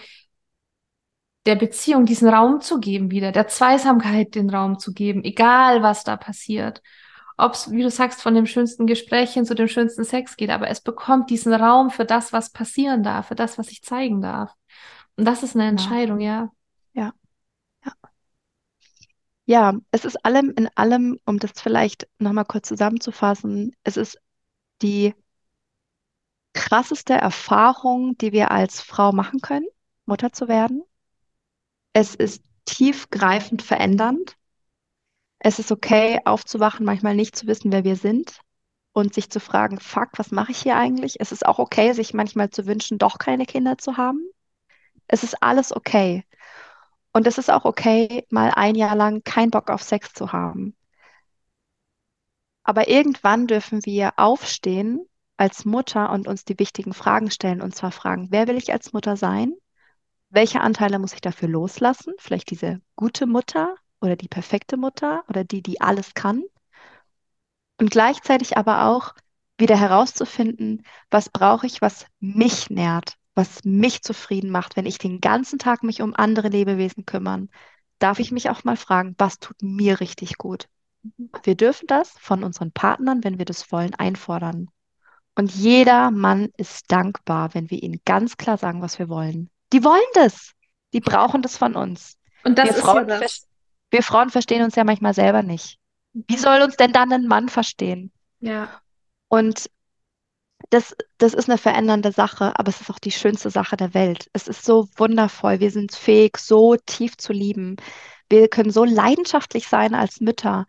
[1.48, 6.04] der Beziehung diesen Raum zu geben wieder, der Zweisamkeit den Raum zu geben, egal was
[6.04, 6.84] da passiert.
[7.38, 10.50] Ob es, wie du sagst, von dem schönsten Gespräch hin zu dem schönsten Sex geht,
[10.50, 14.22] aber es bekommt diesen Raum für das, was passieren darf, für das, was ich zeigen
[14.22, 14.54] darf.
[15.18, 16.50] Und das ist eine Entscheidung, ja.
[16.94, 17.14] Ja.
[17.86, 17.92] Ja.
[19.48, 24.20] Ja, es ist allem in allem, um das vielleicht nochmal kurz zusammenzufassen, es ist
[24.82, 25.14] die
[26.54, 29.68] krasseste Erfahrung, die wir als Frau machen können,
[30.06, 30.84] Mutter zu werden.
[31.94, 34.36] Es ist tiefgreifend verändernd.
[35.40, 38.40] Es ist okay, aufzuwachen, manchmal nicht zu wissen, wer wir sind
[38.94, 41.20] und sich zu fragen, fuck, was mache ich hier eigentlich?
[41.20, 44.26] Es ist auch okay, sich manchmal zu wünschen, doch keine Kinder zu haben.
[45.08, 46.24] Es ist alles okay.
[47.14, 50.76] Und es ist auch okay, mal ein Jahr lang keinen Bock auf Sex zu haben.
[52.64, 55.06] Aber irgendwann dürfen wir aufstehen
[55.38, 57.62] als Mutter und uns die wichtigen Fragen stellen.
[57.62, 59.54] Und zwar fragen, wer will ich als Mutter sein?
[60.30, 62.14] Welche Anteile muss ich dafür loslassen?
[62.18, 66.44] Vielleicht diese gute Mutter oder die perfekte Mutter oder die, die alles kann.
[67.78, 69.14] Und gleichzeitig aber auch
[69.58, 75.22] wieder herauszufinden, was brauche ich, was mich nährt, was mich zufrieden macht, wenn ich den
[75.22, 77.50] ganzen Tag mich um andere Lebewesen kümmern,
[78.00, 80.68] darf ich mich auch mal fragen, was tut mir richtig gut?
[81.44, 84.70] Wir dürfen das von unseren Partnern, wenn wir das wollen, einfordern.
[85.36, 89.50] Und jeder Mann ist dankbar, wenn wir ihnen ganz klar sagen, was wir wollen.
[89.74, 90.54] Die wollen das.
[90.94, 92.18] Die brauchen das von uns.
[92.44, 93.48] Und das wir ist Frauen, ja das.
[93.92, 95.80] Wir Frauen verstehen uns ja manchmal selber nicht.
[96.14, 98.12] Wie soll uns denn dann ein Mann verstehen?
[98.40, 98.82] Ja.
[99.28, 99.70] Und
[100.70, 104.30] das, das ist eine verändernde Sache, aber es ist auch die schönste Sache der Welt.
[104.34, 105.60] Es ist so wundervoll.
[105.60, 107.76] Wir sind fähig, so tief zu lieben.
[108.30, 110.66] Wir können so leidenschaftlich sein als Mütter,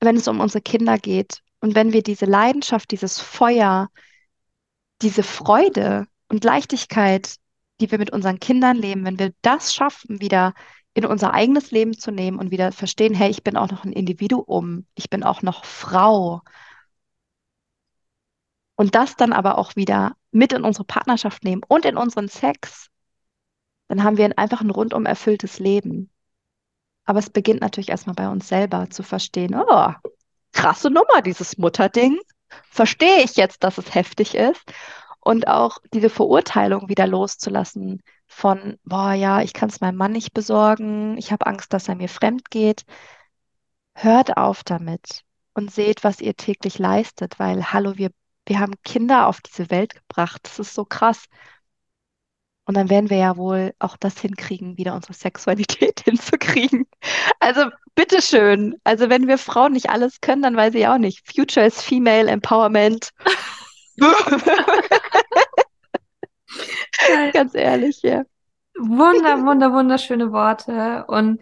[0.00, 1.40] wenn es um unsere Kinder geht.
[1.60, 3.88] Und wenn wir diese Leidenschaft, dieses Feuer,
[5.02, 7.36] diese Freude und Leichtigkeit,
[7.80, 10.54] die wir mit unseren Kindern leben, wenn wir das schaffen, wieder
[10.94, 13.92] in unser eigenes Leben zu nehmen und wieder verstehen, hey, ich bin auch noch ein
[13.92, 16.42] Individuum, ich bin auch noch Frau,
[18.76, 22.88] und das dann aber auch wieder mit in unsere Partnerschaft nehmen und in unseren Sex,
[23.88, 26.10] dann haben wir einfach ein rundum erfülltes Leben.
[27.04, 29.92] Aber es beginnt natürlich erstmal bei uns selber zu verstehen, oh,
[30.52, 32.18] krasse Nummer, dieses Mutterding.
[32.70, 34.62] Verstehe ich jetzt, dass es heftig ist.
[35.20, 40.34] Und auch diese Verurteilung wieder loszulassen von, boah, ja, ich kann es meinem Mann nicht
[40.34, 42.84] besorgen, ich habe Angst, dass er mir fremd geht.
[43.94, 45.22] Hört auf damit
[45.54, 48.10] und seht, was ihr täglich leistet, weil, hallo, wir
[48.46, 50.40] wir haben Kinder auf diese Welt gebracht.
[50.44, 51.24] Das ist so krass.
[52.66, 56.86] Und dann werden wir ja wohl auch das hinkriegen, wieder unsere Sexualität hinzukriegen.
[57.40, 58.76] Also bitteschön.
[58.84, 61.26] Also wenn wir Frauen nicht alles können, dann weiß ich auch nicht.
[61.30, 63.10] Future is Female Empowerment.
[67.32, 68.24] Ganz ehrlich, ja.
[68.78, 71.04] Wunder, wunder, wunderschöne Worte.
[71.06, 71.40] Und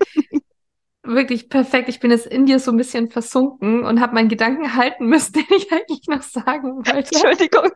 [1.04, 1.88] wirklich perfekt.
[1.88, 5.32] Ich bin jetzt in dir so ein bisschen versunken und habe meinen Gedanken halten müssen,
[5.34, 7.14] den ich eigentlich noch sagen wollte.
[7.14, 7.70] Entschuldigung.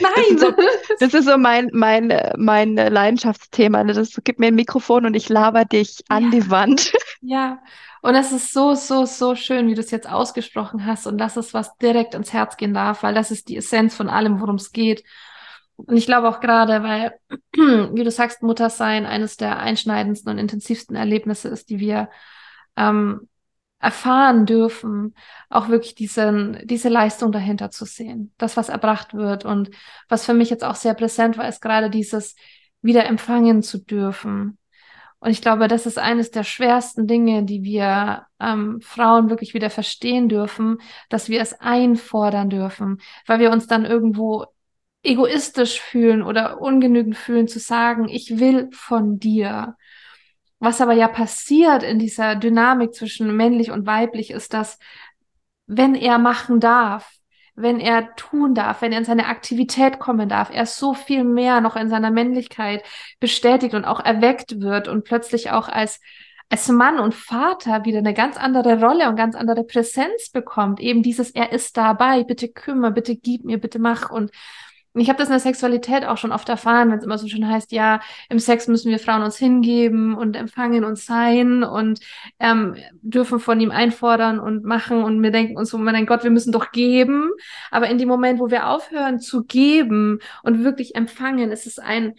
[0.00, 0.12] Nein.
[0.30, 0.54] Das ist so,
[1.00, 3.84] das ist so mein, mein, mein Leidenschaftsthema.
[3.84, 3.92] Ne?
[3.92, 6.30] Das gibt mir ein Mikrofon und ich laber dich an ja.
[6.30, 6.92] die Wand.
[7.20, 7.60] Ja.
[8.00, 11.06] Und es ist so, so, so schön, wie du es jetzt ausgesprochen hast.
[11.06, 14.08] Und das ist, was direkt ins Herz gehen darf, weil das ist die Essenz von
[14.08, 15.02] allem, worum es geht.
[15.78, 17.18] Und ich glaube auch gerade, weil,
[17.54, 22.10] wie du sagst, Muttersein eines der einschneidendsten und intensivsten Erlebnisse ist, die wir
[22.76, 23.28] ähm,
[23.78, 25.14] erfahren dürfen,
[25.48, 29.44] auch wirklich diesen, diese Leistung dahinter zu sehen, das, was erbracht wird.
[29.44, 29.70] Und
[30.08, 32.34] was für mich jetzt auch sehr präsent war, ist gerade dieses
[32.82, 34.58] wieder empfangen zu dürfen.
[35.20, 39.70] Und ich glaube, das ist eines der schwersten Dinge, die wir ähm, Frauen wirklich wieder
[39.70, 44.46] verstehen dürfen, dass wir es einfordern dürfen, weil wir uns dann irgendwo
[45.02, 49.76] egoistisch fühlen oder ungenügend fühlen zu sagen, ich will von dir.
[50.58, 54.78] Was aber ja passiert in dieser Dynamik zwischen männlich und weiblich ist, dass
[55.66, 57.12] wenn er machen darf,
[57.54, 61.60] wenn er tun darf, wenn er in seine Aktivität kommen darf, er so viel mehr
[61.60, 62.84] noch in seiner Männlichkeit
[63.20, 66.00] bestätigt und auch erweckt wird und plötzlich auch als
[66.50, 70.80] als Mann und Vater wieder eine ganz andere Rolle und ganz andere Präsenz bekommt.
[70.80, 74.10] Eben dieses, er ist dabei, bitte kümmere, bitte gib mir, bitte mach.
[75.00, 77.48] Ich habe das in der Sexualität auch schon oft erfahren, wenn es immer so schön
[77.48, 82.00] heißt, ja, im Sex müssen wir Frauen uns hingeben und empfangen und sein und
[82.40, 86.30] ähm, dürfen von ihm einfordern und machen und wir denken uns so, mein Gott, wir
[86.30, 87.30] müssen doch geben.
[87.70, 92.14] Aber in dem Moment, wo wir aufhören zu geben und wirklich empfangen, ist es ein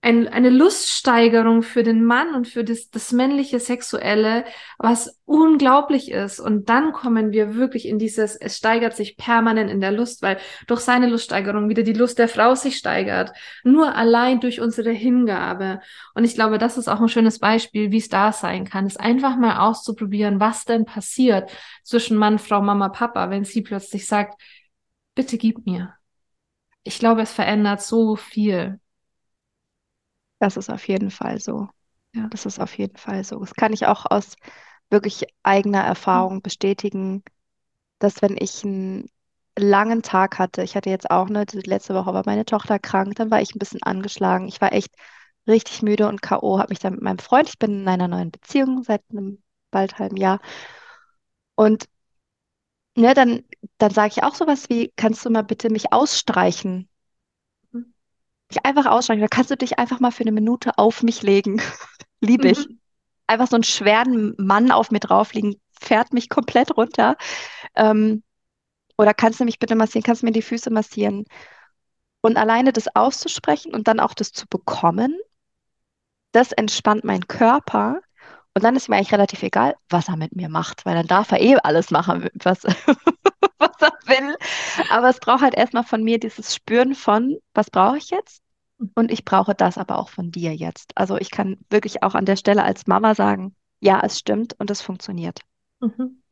[0.00, 4.44] ein, eine Luststeigerung für den Mann und für das, das männliche Sexuelle,
[4.78, 6.38] was unglaublich ist.
[6.38, 10.38] Und dann kommen wir wirklich in dieses, es steigert sich permanent in der Lust, weil
[10.68, 13.32] durch seine Luststeigerung wieder die Lust der Frau sich steigert.
[13.64, 15.80] Nur allein durch unsere Hingabe.
[16.14, 18.96] Und ich glaube, das ist auch ein schönes Beispiel, wie es da sein kann, es
[18.96, 21.50] einfach mal auszuprobieren, was denn passiert
[21.82, 24.40] zwischen Mann, Frau, Mama, Papa, wenn sie plötzlich sagt,
[25.16, 25.94] bitte gib mir.
[26.84, 28.78] Ich glaube, es verändert so viel.
[30.38, 31.68] Das ist auf jeden Fall so.
[32.14, 32.28] Ja.
[32.28, 33.38] Das ist auf jeden Fall so.
[33.40, 34.34] Das kann ich auch aus
[34.90, 37.22] wirklich eigener Erfahrung bestätigen,
[37.98, 39.08] dass wenn ich einen
[39.58, 43.16] langen Tag hatte, ich hatte jetzt auch, ne, die letzte Woche war meine Tochter krank,
[43.16, 44.48] dann war ich ein bisschen angeschlagen.
[44.48, 44.94] Ich war echt
[45.48, 48.30] richtig müde und K.O., habe mich dann mit meinem Freund, ich bin in einer neuen
[48.30, 50.40] Beziehung seit einem bald halben Jahr.
[51.56, 51.88] Und
[52.96, 53.44] ne, dann,
[53.78, 56.88] dann sage ich auch sowas wie, kannst du mal bitte mich ausstreichen?
[58.50, 59.20] Dich einfach aussteigen.
[59.20, 61.60] Da kannst du dich einfach mal für eine Minute auf mich legen.
[62.20, 62.68] Liebe ich.
[62.68, 62.80] Mhm.
[63.26, 67.16] Einfach so einen schweren Mann auf mir drauflegen, fährt mich komplett runter.
[67.74, 68.22] Ähm,
[68.96, 70.02] oder kannst du mich bitte massieren?
[70.02, 71.24] Kannst du mir die Füße massieren?
[72.20, 75.16] Und alleine das auszusprechen und dann auch das zu bekommen,
[76.32, 78.00] das entspannt meinen Körper.
[78.54, 81.30] Und dann ist mir eigentlich relativ egal, was er mit mir macht, weil dann darf
[81.30, 82.62] er eh alles machen, was,
[83.80, 84.36] was er will.
[84.90, 88.42] Aber es braucht halt erstmal von mir dieses Spüren von, was brauche ich jetzt?
[88.94, 90.92] Und ich brauche das aber auch von dir jetzt.
[90.96, 94.70] Also ich kann wirklich auch an der Stelle als Mama sagen, ja, es stimmt und
[94.70, 95.40] es funktioniert.
[95.80, 96.22] Mhm.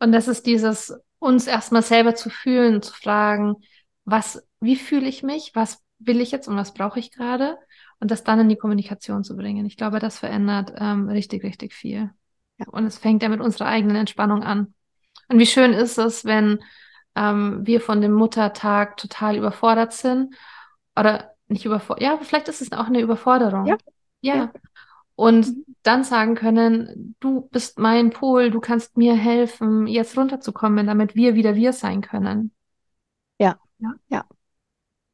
[0.00, 3.56] Und das ist dieses, uns erstmal selber zu fühlen, zu fragen,
[4.04, 7.58] was, wie fühle ich mich, was will ich jetzt und was brauche ich gerade?
[8.00, 9.66] Und das dann in die Kommunikation zu bringen.
[9.66, 12.10] Ich glaube, das verändert ähm, richtig, richtig viel.
[12.58, 12.66] Ja.
[12.68, 14.74] Und es fängt ja mit unserer eigenen Entspannung an.
[15.28, 16.62] Und wie schön ist es, wenn
[17.14, 20.34] ähm, wir von dem Muttertag total überfordert sind
[20.96, 23.66] oder nicht überfordert, ja, vielleicht ist es auch eine Überforderung.
[23.66, 23.76] Ja.
[24.20, 24.34] Ja.
[24.34, 24.52] ja.
[25.14, 25.64] Und mhm.
[25.82, 31.34] dann sagen können, du bist mein Pol, du kannst mir helfen, jetzt runterzukommen, damit wir
[31.34, 32.52] wieder wir sein können.
[33.38, 33.58] Ja.
[33.78, 33.94] Ja.
[34.08, 34.24] ja.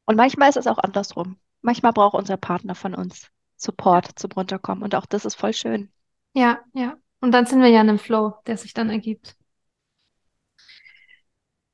[0.05, 1.37] Und manchmal ist es auch andersrum.
[1.61, 4.83] Manchmal braucht unser Partner von uns Support zum Runterkommen.
[4.83, 5.91] Und auch das ist voll schön.
[6.33, 6.95] Ja, ja.
[7.21, 9.35] Und dann sind wir ja in einem Flow, der sich dann ergibt.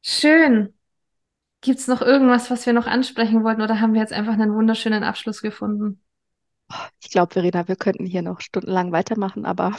[0.01, 0.73] Schön.
[1.61, 4.55] Gibt es noch irgendwas, was wir noch ansprechen wollten oder haben wir jetzt einfach einen
[4.55, 6.01] wunderschönen Abschluss gefunden?
[7.01, 9.75] Ich glaube, Verena, wir könnten hier noch stundenlang weitermachen, aber.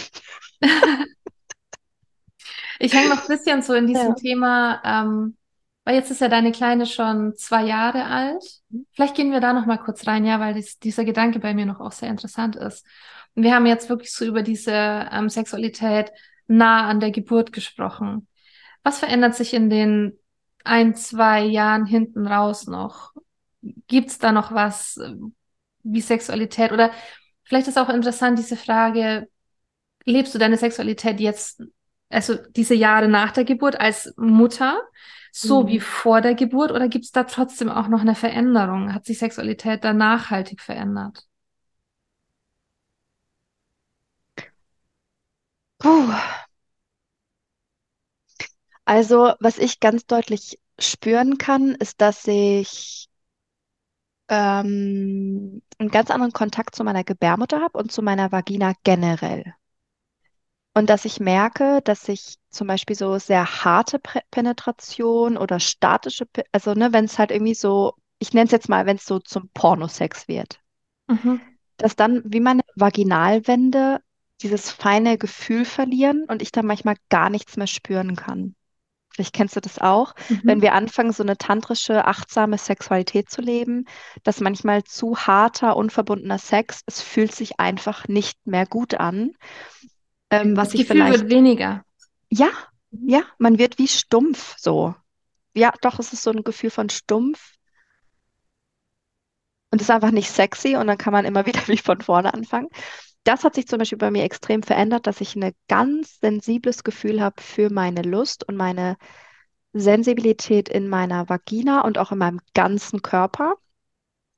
[2.78, 4.14] ich hänge noch ein bisschen so in diesem ja.
[4.14, 5.36] Thema, ähm,
[5.84, 8.44] weil jetzt ist ja deine Kleine schon zwei Jahre alt.
[8.92, 11.66] Vielleicht gehen wir da noch mal kurz rein, ja, weil dies, dieser Gedanke bei mir
[11.66, 12.86] noch auch sehr interessant ist.
[13.34, 16.12] Und wir haben jetzt wirklich so über diese ähm, Sexualität
[16.46, 18.28] nah an der Geburt gesprochen.
[18.82, 20.18] Was verändert sich in den
[20.64, 23.12] ein, zwei Jahren hinten raus noch?
[23.86, 25.14] Gibt es da noch was äh,
[25.82, 26.72] wie Sexualität?
[26.72, 26.90] Oder
[27.44, 29.28] vielleicht ist auch interessant diese Frage,
[30.04, 31.62] lebst du deine Sexualität jetzt,
[32.08, 34.80] also diese Jahre nach der Geburt als Mutter,
[35.32, 35.68] so mhm.
[35.68, 38.92] wie vor der Geburt, oder gibt es da trotzdem auch noch eine Veränderung?
[38.92, 41.26] Hat sich Sexualität da nachhaltig verändert?
[45.78, 46.12] Puh.
[48.84, 53.08] Also, was ich ganz deutlich spüren kann, ist, dass ich
[54.28, 59.54] ähm, einen ganz anderen Kontakt zu meiner Gebärmutter habe und zu meiner Vagina generell.
[60.74, 63.98] Und dass ich merke, dass ich zum Beispiel so sehr harte
[64.30, 68.84] Penetration oder statische, also ne, wenn es halt irgendwie so, ich nenne es jetzt mal,
[68.86, 70.60] wenn es so zum Pornosex wird,
[71.08, 71.40] Mhm.
[71.76, 74.00] dass dann wie meine Vaginalwände
[74.40, 78.54] dieses feine Gefühl verlieren und ich dann manchmal gar nichts mehr spüren kann.
[79.14, 80.14] Vielleicht kennst du das auch,
[80.46, 80.62] wenn Mhm.
[80.62, 83.84] wir anfangen, so eine tantrische, achtsame Sexualität zu leben,
[84.24, 89.32] dass manchmal zu harter, unverbundener Sex, es fühlt sich einfach nicht mehr gut an,
[90.30, 91.84] ähm, was Das ich Gefühl wird vielleicht, weniger.
[92.30, 92.50] ja,
[92.90, 93.12] Mhm.
[93.12, 94.94] ja, man wird wie stumpf so.
[95.54, 97.54] Ja, doch, es ist so ein Gefühl von stumpf
[99.70, 102.34] und es ist einfach nicht sexy und dann kann man immer wieder wie von vorne
[102.34, 102.68] anfangen.
[103.24, 107.20] Das hat sich zum Beispiel bei mir extrem verändert, dass ich ein ganz sensibles Gefühl
[107.20, 108.96] habe für meine Lust und meine
[109.72, 113.54] Sensibilität in meiner Vagina und auch in meinem ganzen Körper,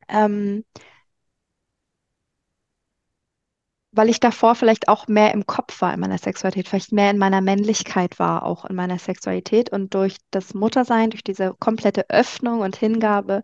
[0.08, 0.64] ähm,
[3.92, 7.18] weil ich davor vielleicht auch mehr im Kopf war in meiner Sexualität, vielleicht mehr in
[7.18, 9.70] meiner Männlichkeit war auch in meiner Sexualität.
[9.70, 13.42] Und durch das Muttersein, durch diese komplette Öffnung und Hingabe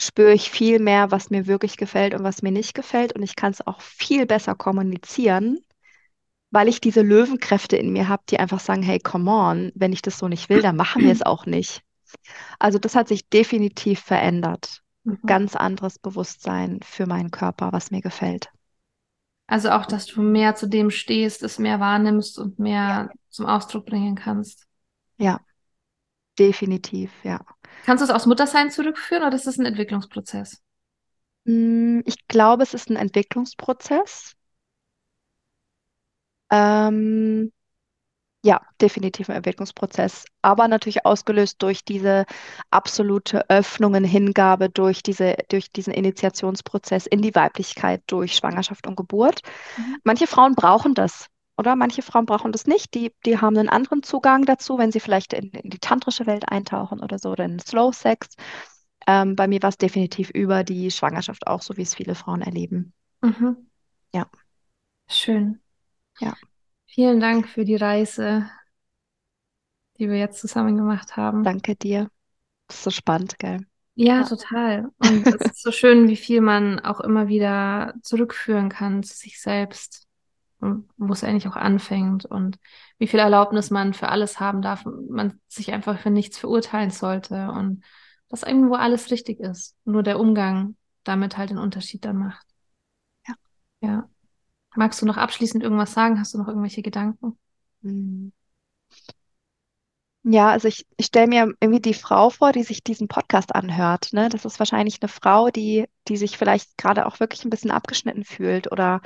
[0.00, 3.36] spüre ich viel mehr, was mir wirklich gefällt und was mir nicht gefällt und ich
[3.36, 5.60] kann es auch viel besser kommunizieren,
[6.52, 10.02] weil ich diese Löwenkräfte in mir habe, die einfach sagen, hey, come on, wenn ich
[10.02, 11.82] das so nicht will, dann machen wir es auch nicht.
[12.60, 14.82] Also das hat sich definitiv verändert.
[15.10, 15.26] Ein Mhm.
[15.26, 18.50] ganz anderes Bewusstsein für meinen Körper, was mir gefällt.
[19.46, 23.00] Also auch, dass du mehr zu dem stehst, es mehr wahrnimmst und Ja.
[23.02, 24.66] mehr zum Ausdruck bringen kannst.
[25.18, 25.44] Ja,
[26.40, 27.40] definitiv, ja.
[27.82, 30.62] Kannst du es aufs Muttersein zurückführen oder ist das ein Entwicklungsprozess?
[31.44, 34.34] Mm, Ich glaube, es ist ein Entwicklungsprozess.
[36.50, 37.52] Ähm,
[38.44, 42.24] Ja, definitiv ein Entwicklungsprozess, aber natürlich ausgelöst durch diese
[42.70, 48.96] absolute Öffnung und Hingabe, durch diese, durch diesen Initiationsprozess in die Weiblichkeit, durch Schwangerschaft und
[48.96, 49.42] Geburt.
[49.76, 50.00] Mhm.
[50.04, 51.26] Manche Frauen brauchen das,
[51.60, 51.76] oder?
[51.76, 52.94] Manche Frauen brauchen das nicht.
[52.94, 56.48] Die, die haben einen anderen Zugang dazu, wenn sie vielleicht in, in die tantrische Welt
[56.50, 58.28] eintauchen oder so, oder in Slow Sex.
[59.06, 62.42] Ähm, bei mir war es definitiv über die Schwangerschaft auch, so wie es viele Frauen
[62.42, 62.94] erleben.
[63.22, 63.66] Mhm.
[64.12, 64.30] Ja,
[65.08, 65.60] Schön.
[66.20, 66.34] ja,
[66.86, 68.50] Vielen Dank für die Reise,
[70.00, 71.46] die wir jetzt zusammen gemacht haben.
[71.46, 72.10] danke dir.
[72.68, 73.66] Das ist so spannend, gell?
[73.94, 74.24] Ja, Ja.
[74.24, 74.90] total.
[74.98, 79.40] Und es ist so schön, wie viel man auch immer wieder zurückführen kann zu sich
[79.40, 80.08] selbst
[80.60, 82.58] wo es eigentlich auch anfängt und
[82.98, 87.50] wie viel Erlaubnis man für alles haben darf, man sich einfach für nichts verurteilen sollte
[87.50, 87.82] und
[88.28, 89.76] dass irgendwo alles richtig ist.
[89.84, 92.46] Nur der Umgang damit halt den Unterschied dann macht.
[93.26, 93.34] Ja.
[93.80, 94.08] Ja.
[94.76, 96.20] Magst du noch abschließend irgendwas sagen?
[96.20, 97.38] Hast du noch irgendwelche Gedanken?
[97.82, 98.32] Hm.
[100.22, 104.12] Ja, also ich, ich stelle mir irgendwie die Frau vor, die sich diesen Podcast anhört,
[104.12, 104.28] ne?
[104.28, 108.24] Das ist wahrscheinlich eine Frau, die, die sich vielleicht gerade auch wirklich ein bisschen abgeschnitten
[108.24, 109.00] fühlt oder,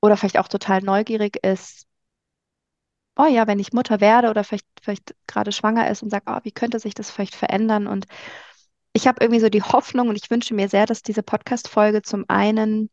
[0.00, 1.86] oder vielleicht auch total neugierig ist.
[3.16, 6.38] Oh ja, wenn ich Mutter werde oder vielleicht, vielleicht gerade schwanger ist und sagt, oh,
[6.44, 7.88] wie könnte sich das vielleicht verändern?
[7.88, 8.06] Und
[8.92, 12.24] ich habe irgendwie so die Hoffnung und ich wünsche mir sehr, dass diese Podcast-Folge zum
[12.28, 12.90] einen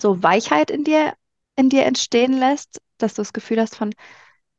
[0.00, 1.14] so Weichheit in dir,
[1.56, 3.94] in dir entstehen lässt, dass du das Gefühl hast von,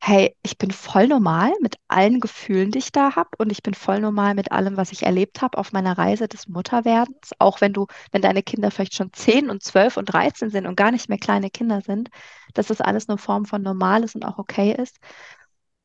[0.02, 3.74] hey, ich bin voll normal mit allen Gefühlen, die ich da habe und ich bin
[3.74, 7.74] voll normal mit allem, was ich erlebt habe auf meiner Reise des Mutterwerdens, auch wenn
[7.74, 11.10] du, wenn deine Kinder vielleicht schon 10 und 12 und 13 sind und gar nicht
[11.10, 12.10] mehr kleine Kinder sind,
[12.54, 14.98] dass das alles eine Form von normal ist und auch okay ist.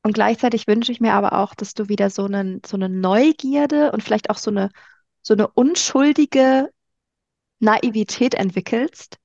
[0.03, 3.91] Und gleichzeitig wünsche ich mir aber auch, dass du wieder so einen, so eine Neugierde
[3.93, 4.71] und vielleicht auch so eine,
[5.23, 6.71] so eine unschuldige
[7.59, 9.17] Naivität entwickelst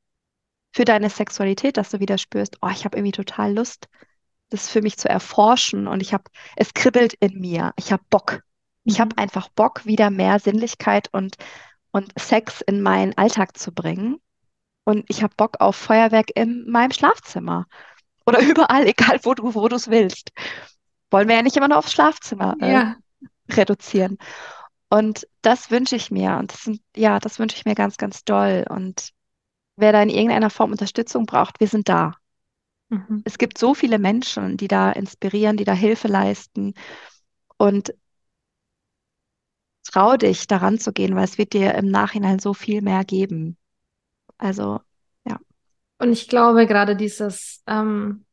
[0.74, 3.88] für deine Sexualität, dass du wieder spürst, oh, ich habe irgendwie total Lust,
[4.50, 6.24] das für mich zu erforschen und ich habe,
[6.56, 8.42] es kribbelt in mir, ich habe Bock.
[8.84, 9.20] Ich habe Mhm.
[9.24, 11.38] einfach Bock, wieder mehr Sinnlichkeit und,
[11.92, 14.20] und Sex in meinen Alltag zu bringen.
[14.86, 17.68] Und ich habe Bock auf Feuerwerk in meinem Schlafzimmer
[18.26, 20.32] oder überall, egal wo du, wo du es willst.
[21.12, 22.96] Wollen wir ja nicht immer nur aufs Schlafzimmer äh, Ja.
[23.52, 24.18] reduzieren.
[24.90, 26.38] Und das wünsche ich mir.
[26.38, 28.66] Und das sind, ja, das wünsche ich mir ganz, ganz doll.
[28.70, 29.10] Und
[29.76, 32.16] wer da in irgendeiner Form Unterstützung braucht, wir sind da.
[32.90, 33.22] Mhm.
[33.24, 36.74] Es gibt so viele Menschen, die da inspirieren, die da Hilfe leisten.
[37.58, 37.94] Und
[39.84, 43.58] trau dich, daran zu gehen, weil es wird dir im Nachhinein so viel mehr geben.
[44.38, 44.82] Also,
[45.28, 45.40] ja,
[45.98, 48.26] Und ich glaube, gerade dieses ähm,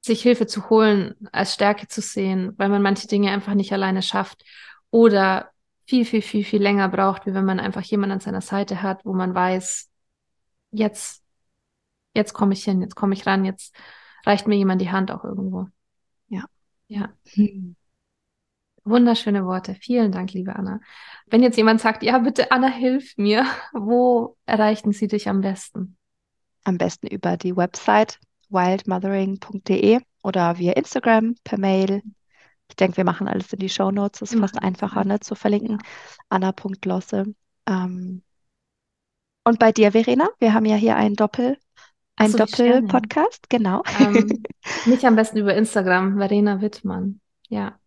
[0.00, 4.02] sich Hilfe zu holen, als Stärke zu sehen, weil man manche Dinge einfach nicht alleine
[4.02, 4.44] schafft
[4.90, 5.50] oder
[5.86, 9.04] viel, viel, viel, viel länger braucht, wie wenn man einfach jemanden an seiner Seite hat,
[9.04, 9.90] wo man weiß,
[10.72, 11.23] jetzt,
[12.14, 13.74] jetzt komme ich hin, jetzt komme ich ran, jetzt
[14.24, 15.66] reicht mir jemand die Hand auch irgendwo.
[16.28, 16.44] ja.
[16.88, 17.74] Ja, Hm.
[18.84, 19.74] wunderschöne Worte.
[19.74, 20.80] Vielen Dank, liebe Anna.
[21.26, 25.96] Wenn jetzt jemand sagt, ja, bitte, Anna, hilf mir, wo erreichten sie dich am besten?
[26.64, 28.18] Am besten über die Website
[28.50, 32.02] wildmothering.de oder via Instagram, per Mail.
[32.68, 34.20] Ich denke, wir machen alles in die Shownotes.
[34.20, 35.78] Das ist Wir fast einfacher, ne, zu verlinken.
[36.28, 37.24] Anna.losse.
[37.66, 38.22] Ähm,
[39.44, 40.28] und bei dir, Verena?
[40.38, 41.58] Wir haben ja hier einen Doppel.
[42.16, 42.38] Ein so.
[42.38, 43.82] Doppelpodcast, genau.
[43.98, 44.44] Ähm,
[44.86, 47.20] mich am besten über Instagram, Verena Wittmann.
[47.48, 47.78] Ja.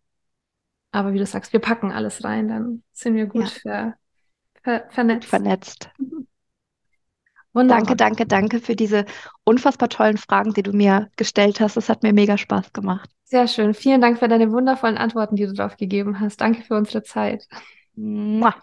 [0.92, 3.94] Aber wie du sagst, wir packen alles rein, dann sind wir gut ver,
[4.62, 5.28] ver, vernetzt.
[5.28, 5.90] Vernetzt.
[7.52, 7.84] Wunderbar.
[7.84, 9.04] Danke, danke, danke für diese
[9.44, 11.76] unfassbar tollen Fragen, die du mir gestellt hast.
[11.76, 13.10] Es hat mir mega Spaß gemacht.
[13.24, 13.74] Sehr schön.
[13.74, 16.40] Vielen Dank für deine wundervollen Antworten, die du darauf gegeben hast.
[16.40, 17.46] Danke für unsere Zeit.
[17.94, 18.54] Mua.